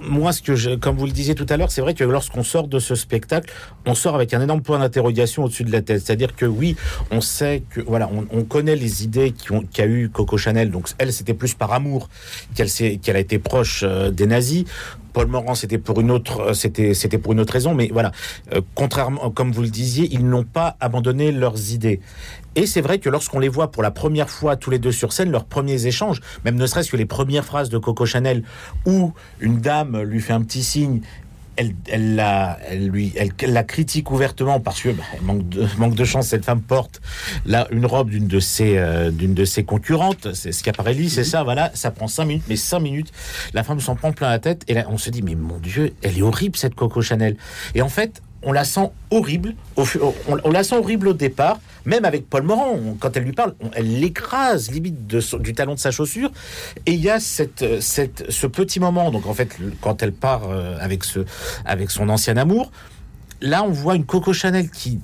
moi, 0.00 0.32
ce 0.32 0.40
que 0.40 0.54
je, 0.56 0.70
comme 0.70 0.96
vous 0.96 1.04
le 1.04 1.12
disiez 1.12 1.34
tout 1.34 1.44
à 1.50 1.58
l'heure, 1.58 1.70
c'est 1.70 1.82
vrai 1.82 1.92
que 1.92 2.04
lorsqu'on 2.04 2.42
sort 2.42 2.66
de 2.66 2.78
ce 2.78 2.94
spectacle, 2.94 3.52
on 3.84 3.94
sort 3.94 4.14
avec 4.14 4.32
un 4.32 4.40
énorme 4.40 4.62
point 4.62 4.78
d'interrogation 4.78 5.44
au-dessus 5.44 5.64
de 5.64 5.72
la 5.72 5.82
tête. 5.82 6.00
C'est-à-dire 6.00 6.34
que 6.34 6.46
oui, 6.46 6.76
on 7.10 7.20
sait 7.20 7.62
que, 7.68 7.82
voilà, 7.82 8.08
on, 8.10 8.26
on 8.30 8.44
connaît 8.44 8.76
les 8.76 9.04
idées 9.04 9.34
qu'a 9.70 9.86
eu 9.86 10.08
Coco 10.08 10.38
Chanel. 10.38 10.70
Donc, 10.70 10.88
elle, 10.96 11.12
c'était 11.12 11.34
plus 11.34 11.52
par 11.52 11.74
amour 11.74 12.08
qu'elle 12.54 12.70
qu'elle 12.70 13.16
a 13.16 13.20
été 13.20 13.38
proche 13.38 13.84
des 13.84 14.26
nazis. 14.26 14.64
Paul 15.12 15.25
C'était 15.54 15.78
pour 15.78 16.00
une 16.00 16.10
autre, 16.10 16.40
euh, 16.40 16.54
c'était, 16.54 16.94
c'était 16.94 17.18
pour 17.18 17.32
une 17.32 17.40
autre 17.40 17.52
raison. 17.52 17.74
Mais 17.74 17.88
voilà, 17.92 18.12
euh, 18.52 18.60
contrairement, 18.74 19.30
comme 19.30 19.52
vous 19.52 19.62
le 19.62 19.68
disiez, 19.68 20.08
ils 20.10 20.26
n'ont 20.26 20.44
pas 20.44 20.76
abandonné 20.80 21.32
leurs 21.32 21.72
idées. 21.72 22.00
Et 22.54 22.66
c'est 22.66 22.80
vrai 22.80 22.98
que 22.98 23.10
lorsqu'on 23.10 23.38
les 23.38 23.48
voit 23.48 23.70
pour 23.70 23.82
la 23.82 23.90
première 23.90 24.30
fois 24.30 24.56
tous 24.56 24.70
les 24.70 24.78
deux 24.78 24.92
sur 24.92 25.12
scène, 25.12 25.30
leurs 25.30 25.44
premiers 25.44 25.86
échanges, 25.86 26.20
même 26.44 26.56
ne 26.56 26.66
serait-ce 26.66 26.90
que 26.90 26.96
les 26.96 27.04
premières 27.04 27.44
phrases 27.44 27.68
de 27.68 27.76
Coco 27.76 28.06
Chanel, 28.06 28.44
où 28.86 29.12
une 29.40 29.60
dame 29.60 30.00
lui 30.00 30.20
fait 30.20 30.32
un 30.32 30.42
petit 30.42 30.62
signe, 30.62 31.02
elle, 31.56 31.74
elle, 31.88 32.14
la, 32.14 32.58
elle, 32.68 32.88
lui, 32.88 33.12
elle, 33.16 33.32
la 33.52 33.64
critique 33.64 34.10
ouvertement 34.10 34.60
parce 34.60 34.82
que 34.82 34.90
bah, 34.90 35.02
elle 35.14 35.22
manque, 35.22 35.48
de, 35.48 35.66
manque 35.78 35.94
de 35.94 36.04
chance, 36.04 36.28
cette 36.28 36.44
femme 36.44 36.62
porte 36.62 37.00
là 37.44 37.66
une 37.70 37.86
robe 37.86 38.10
d'une 38.10 38.26
de 38.26 38.40
ses, 38.40 38.78
euh, 38.78 39.10
d'une 39.10 39.34
de 39.34 39.44
ses 39.44 39.64
concurrentes, 39.64 40.34
c'est 40.34 40.52
Schiaparelli, 40.52 41.10
c'est 41.10 41.24
ça, 41.24 41.42
voilà, 41.42 41.70
ça 41.74 41.90
prend 41.90 42.08
cinq 42.08 42.26
minutes, 42.26 42.44
mais 42.48 42.56
cinq 42.56 42.80
minutes, 42.80 43.12
la 43.54 43.62
femme 43.62 43.80
s'en 43.80 43.96
prend 43.96 44.12
plein 44.12 44.30
la 44.30 44.38
tête 44.38 44.64
et 44.68 44.74
là 44.74 44.86
on 44.88 44.98
se 44.98 45.10
dit 45.10 45.22
mais 45.22 45.34
mon 45.34 45.58
Dieu, 45.58 45.94
elle 46.02 46.18
est 46.18 46.22
horrible 46.22 46.56
cette 46.56 46.74
Coco 46.74 47.02
Chanel. 47.02 47.36
Et 47.74 47.82
en 47.82 47.88
fait, 47.88 48.22
on 48.46 48.52
la 48.52 48.64
sent 48.64 48.90
horrible, 49.10 49.54
au, 49.74 49.84
on, 50.28 50.38
on 50.44 50.50
la 50.50 50.62
sent 50.62 50.76
horrible 50.76 51.08
au 51.08 51.12
départ, 51.12 51.58
même 51.84 52.04
avec 52.04 52.30
Paul 52.30 52.44
Morand, 52.44 52.78
quand 52.98 53.16
elle 53.16 53.24
lui 53.24 53.32
parle, 53.32 53.54
elle 53.74 53.98
l'écrase 54.00 54.70
limite 54.70 55.06
de 55.06 55.20
du 55.38 55.52
talon 55.52 55.74
de 55.74 55.78
sa 55.78 55.90
chaussure. 55.90 56.30
Et 56.86 56.92
il 56.92 57.00
y 57.00 57.10
a 57.10 57.20
cette, 57.20 57.62
euh, 57.62 57.80
cette, 57.80 58.30
ce 58.30 58.46
petit 58.46 58.80
moment, 58.80 59.10
donc 59.10 59.26
en 59.26 59.34
fait, 59.34 59.56
quand 59.80 60.02
elle 60.02 60.12
part 60.12 60.48
euh, 60.48 60.78
avec, 60.80 61.04
ce, 61.04 61.20
avec 61.64 61.90
son 61.90 62.08
ancien 62.08 62.36
amour, 62.36 62.70
là 63.40 63.64
on 63.64 63.70
voit 63.70 63.96
une 63.96 64.06
Coco 64.06 64.32
Chanel 64.32 64.70
qui 64.70 65.00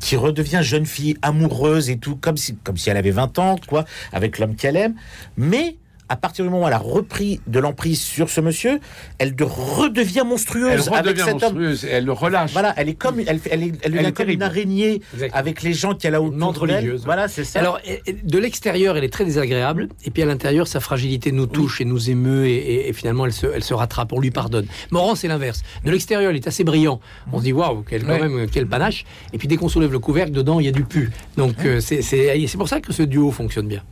qui 0.00 0.14
redevient 0.16 0.60
jeune 0.62 0.86
fille 0.86 1.16
amoureuse 1.22 1.90
et 1.90 1.98
tout, 1.98 2.14
comme 2.14 2.36
si, 2.36 2.54
comme 2.54 2.76
si 2.76 2.88
elle 2.88 2.96
avait 2.96 3.10
20 3.10 3.36
ans, 3.40 3.56
quoi, 3.68 3.84
avec 4.12 4.38
l'homme 4.38 4.54
qu'elle 4.54 4.76
aime. 4.76 4.94
Mais 5.36 5.76
à 6.08 6.16
partir 6.16 6.44
du 6.44 6.50
moment 6.50 6.64
où 6.64 6.66
elle 6.68 6.72
a 6.74 6.78
repris 6.78 7.40
de 7.46 7.58
l'emprise 7.58 8.00
sur 8.00 8.30
ce 8.30 8.40
monsieur, 8.40 8.80
elle 9.18 9.34
de 9.36 9.44
redevient 9.44 10.22
monstrueuse 10.26 10.88
Elle 10.88 10.94
avec 10.94 11.06
redevient 11.18 11.22
cet 11.24 11.34
homme. 11.34 11.40
monstrueuse, 11.58 11.84
elle 11.90 12.04
le 12.04 12.12
relâche. 12.12 12.52
Voilà, 12.52 12.72
elle 12.76 12.88
est 12.88 12.94
comme, 12.94 13.20
elle, 13.20 13.40
elle 13.50 13.62
est, 13.62 13.72
elle 13.82 13.92
devient 13.92 14.06
est 14.06 14.12
comme 14.12 14.30
une 14.30 14.42
araignée 14.42 15.02
Exactement. 15.14 15.38
avec 15.38 15.62
les 15.62 15.72
gens 15.74 15.94
qu'elle 15.94 16.14
a 16.14 16.22
autour 16.22 16.66
d'elle. 16.66 16.76
religieuse. 16.76 17.04
Voilà, 17.04 17.28
c'est 17.28 17.44
ça. 17.44 17.58
Alors, 17.60 17.78
de 18.22 18.38
l'extérieur, 18.38 18.96
elle 18.96 19.04
est 19.04 19.12
très 19.12 19.24
désagréable, 19.24 19.88
et 20.04 20.10
puis 20.10 20.22
à 20.22 20.26
l'intérieur, 20.26 20.66
sa 20.66 20.80
fragilité 20.80 21.32
nous 21.32 21.46
touche 21.46 21.80
et 21.80 21.84
nous 21.84 22.10
émeut, 22.10 22.46
et, 22.46 22.54
et- 22.56 22.88
et 22.88 22.92
finalement, 22.92 23.26
elle 23.26 23.32
se, 23.32 23.46
elle 23.46 23.64
se 23.64 23.74
rattrape, 23.74 24.12
on 24.12 24.20
lui 24.20 24.30
pardonne. 24.30 24.66
Morand, 24.90 25.14
c'est 25.14 25.28
l'inverse. 25.28 25.62
De 25.84 25.90
l'extérieur, 25.90 26.30
il 26.32 26.36
est 26.36 26.46
assez 26.48 26.64
brillant. 26.64 27.00
On 27.32 27.38
se 27.38 27.44
dit, 27.44 27.52
waouh, 27.52 27.84
quel, 27.88 28.02
quand 28.04 28.12
Ouais. 28.12 28.28
même, 28.28 28.46
quel 28.50 28.66
panache. 28.66 29.04
Et 29.32 29.38
puis 29.38 29.48
dès 29.48 29.56
qu'on 29.56 29.68
soulève 29.68 29.92
le 29.92 29.98
couvercle, 29.98 30.32
dedans, 30.32 30.60
il 30.60 30.66
y 30.66 30.68
a 30.68 30.72
du 30.72 30.84
pu. 30.84 31.10
Donc, 31.36 31.54
euh, 31.64 31.80
c'est 31.80 32.02
c'est- 32.02 32.46
c'est 32.46 32.58
pour 32.58 32.68
ça 32.68 32.80
que 32.80 32.92
ce 32.92 33.02
duo 33.02 33.30
fonctionne 33.30 33.68
bien. 33.68 33.82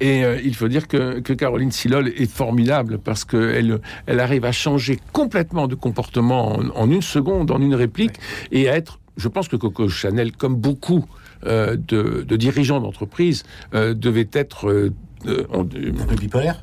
Et 0.00 0.24
euh, 0.24 0.40
il 0.44 0.54
faut 0.54 0.68
dire 0.68 0.88
que, 0.88 1.20
que 1.20 1.32
Caroline 1.32 1.72
Silol 1.72 2.08
est 2.08 2.30
formidable 2.30 2.98
parce 2.98 3.24
qu'elle 3.24 3.80
elle 4.06 4.20
arrive 4.20 4.44
à 4.44 4.52
changer 4.52 4.98
complètement 5.12 5.66
de 5.66 5.74
comportement 5.74 6.56
en, 6.56 6.68
en 6.74 6.90
une 6.90 7.02
seconde, 7.02 7.50
en 7.50 7.60
une 7.60 7.74
réplique, 7.74 8.16
et 8.52 8.68
à 8.68 8.76
être, 8.76 9.00
je 9.16 9.28
pense 9.28 9.48
que 9.48 9.56
Coco 9.56 9.88
Chanel, 9.88 10.32
comme 10.32 10.56
beaucoup 10.56 11.04
euh, 11.46 11.76
de, 11.76 12.24
de 12.26 12.36
dirigeants 12.36 12.80
d'entreprise, 12.80 13.44
euh, 13.74 13.94
devait 13.94 14.28
être 14.32 14.90
peu 15.24 16.14
bipolaire? 16.16 16.62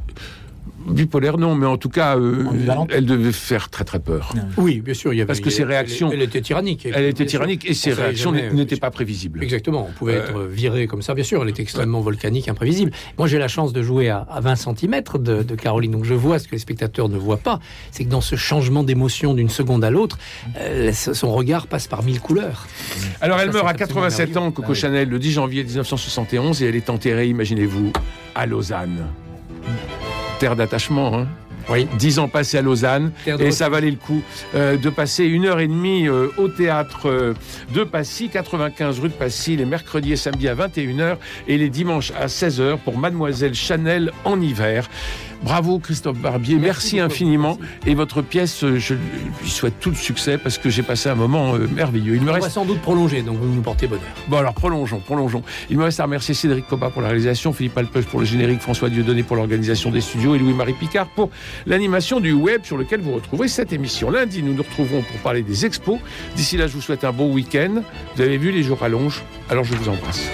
Bipolaire, 0.88 1.38
non, 1.38 1.56
mais 1.56 1.65
en 1.65 1.78
tout 1.78 1.89
cas, 1.89 2.17
euh, 2.17 2.46
elle 2.89 3.06
devait 3.06 3.32
faire 3.32 3.70
très 3.70 3.84
très 3.84 4.00
peur. 4.00 4.34
Oui, 4.58 4.82
bien 4.82 4.94
sûr, 4.94 5.13
il 5.13 5.17
y 5.17 5.22
avait. 5.22 5.28
Parce 5.28 5.39
que 5.39 5.50
ses 5.50 5.63
réactions- 5.63 6.10
Elle, 6.12 6.20
elle 6.20 6.28
était 6.28 6.41
tyrannique. 6.41 6.88
Elle 6.91 7.06
était 7.06 7.26
tyrannique 7.26 7.70
et 7.70 7.74
ses 7.74 7.94
réactions 7.94 8.32
n'étaient 8.32 8.76
pas 8.78 8.91
prévisibles. 8.91 9.44
Exactement, 9.44 9.88
on 9.89 9.94
pouvait 9.94 10.15
Euh, 10.15 10.24
être 10.24 10.41
viré 10.44 10.88
comme 10.88 11.02
ça, 11.02 11.13
bien 11.13 11.24
sûr, 11.24 11.41
elle 11.44 11.50
était 11.50 11.62
extrêmement 11.62 12.02
volcanique, 12.02 12.48
imprévisible. 12.50 12.91
Moi 13.17 13.28
j'ai 13.28 13.38
la 13.38 13.48
chance 13.48 13.74
de 13.74 13.82
jouer 13.82 14.10
à, 14.10 14.20
à 14.30 14.39
20 14.41 14.56
cm 14.56 15.02
de, 15.20 15.44
de 15.44 15.56
Caroline, 15.56 15.91
donc 15.91 16.06
je 16.06 16.13
vois 16.13 16.39
ce 16.39 16.48
que 16.48 16.54
les 16.54 16.60
spectateurs 16.60 17.10
ne 17.10 17.17
voient 17.17 17.38
pas, 17.38 17.60
c'est 17.91 18.04
que 18.04 18.10
dans 18.10 18.22
ce 18.22 18.36
changement 18.36 18.84
d'émotion 18.84 19.34
d'une 19.34 19.50
seconde 19.50 19.84
à 19.84 19.89
l'autre, 19.89 20.17
euh, 20.58 20.91
son 20.94 21.32
regard 21.34 21.67
passe 21.67 21.88
par 21.88 22.04
mille 22.04 22.20
couleurs. 22.20 22.67
Alors, 23.22 23.39
elle 23.39 23.48
Ça, 23.48 23.54
meurt 23.54 23.65
à 23.67 23.70
c'est 23.78 23.84
absolument 23.84 24.08
87 24.08 24.38
ans. 24.38 24.52
Coco 24.52 24.67
Ah 24.67 24.72
oui. 24.72 24.76
Chanel, 24.76 25.10
le 25.10 25.20
10 25.20 25.32
janvier 25.32 25.63
1971, 25.63 26.62
et 26.63 26.67
elle 26.67 26.76
est 26.76 26.89
enterrée, 26.89 27.28
imaginez-vous, 27.28 27.91
à 28.36 28.46
Lausanne. 28.46 29.08
Terre 30.41 30.56
d'attachement, 30.56 31.15
hein 31.15 31.27
Oui. 31.69 31.88
Dix 31.99 32.17
ans 32.17 32.27
passés 32.27 32.58
à 32.58 32.63
Lausanne, 32.63 33.12
et 33.27 33.51
ça 33.51 33.69
valait 33.69 33.91
le 33.91 33.97
coup 33.97 34.23
euh, 34.56 34.75
de 34.75 34.89
passer 34.89 35.23
une 35.23 35.45
heure 35.45 35.60
et 35.60 35.67
demie 35.67 36.08
euh, 36.08 36.30
au 36.39 36.47
théâtre 36.47 37.08
euh, 37.08 37.36
de 37.75 37.84
Passy, 37.84 38.27
95 38.27 39.01
rue 39.01 39.10
de 39.10 39.13
Passy, 39.13 39.56
les 39.56 39.65
mercredis 39.65 40.13
et 40.13 40.15
samedis 40.15 40.47
à 40.47 40.56
21h, 40.56 41.17
et 41.47 41.60
les 41.60 41.69
dimanches 41.69 42.12
à 42.19 42.25
16h 42.25 42.77
pour 42.77 42.97
Mademoiselle 42.97 43.54
Chanel 43.54 44.12
en 44.25 44.41
hiver. 44.41 44.89
Bravo 45.43 45.80
Christophe 45.80 46.19
Barbier, 46.19 46.58
merci, 46.58 46.99
infiniment. 46.99 47.58
Et 47.86 47.95
votre 47.95 48.21
pièce, 48.21 48.63
euh, 48.63 48.77
je 48.77 48.93
lui 48.93 49.49
souhaite 49.49 49.80
tout 49.80 49.89
le 49.89 49.95
succès 49.95 50.38
parce 50.38 50.58
que 50.58 50.69
j'ai 50.69 50.84
passé 50.84 51.10
un 51.10 51.15
moment 51.15 51.56
euh, 51.56 51.67
merveilleux. 51.67 52.15
Il 52.15 52.21
me 52.21 52.30
On 52.30 52.34
reste... 52.34 52.45
va 52.45 52.51
sans 52.51 52.65
doute 52.65 52.80
prolonger, 52.82 53.21
donc 53.23 53.38
vous 53.39 53.54
nous 53.54 53.62
portez 53.62 53.88
bonheur. 53.88 54.04
Bon 54.27 54.38
alors 54.38 54.54
prolongeons, 54.54 54.99
prolongeons. 54.99 55.41
Il 55.69 55.77
me 55.77 55.84
reste 55.84 55.99
à 55.99 56.04
remercier 56.04 56.34
Cédric 56.34 56.67
Copa 56.67 56.89
pour 56.89 57.01
la 57.01 57.08
réalisation, 57.08 57.54
Philippe 57.54 57.77
Alpeuch 57.77 58.06
pour 58.06 58.19
le 58.19 58.25
générique, 58.25 58.62
François 58.62 58.89
Dieudonné 58.89 59.23
pour 59.23 59.36
l'organisation 59.36 59.89
des 59.89 60.01
studios 60.01 60.36
et 60.36 60.39
Louis-Marie 60.39 60.73
Picard 60.73 61.08
pour 61.08 61.30
l'animation 61.65 62.19
du 62.19 62.34
web 62.34 62.62
sur 62.63 62.77
lequel 62.77 63.01
vous 63.01 63.13
retrouverez 63.13 63.47
cette 63.47 63.73
émission. 63.73 64.12
Lundi, 64.12 64.43
nous 64.43 64.54
nous 64.54 64.63
retrouverons 64.63 65.01
pour 65.01 65.19
parler 65.21 65.41
des 65.41 65.65
expos. 65.65 65.99
D'ici 66.36 66.58
là, 66.58 66.67
je 66.67 66.73
vous 66.73 66.82
souhaite 66.82 67.04
un 67.04 67.12
bon 67.12 67.34
week-end. 67.34 67.82
Vous 68.15 68.21
avez 68.21 68.38
vu, 68.38 68.51
les 68.51 68.63
jours 68.63 68.80
rallongent, 68.80 69.23
alors 69.49 69.63
je 69.63 69.73
vous 69.73 69.89
embrasse. 69.89 70.30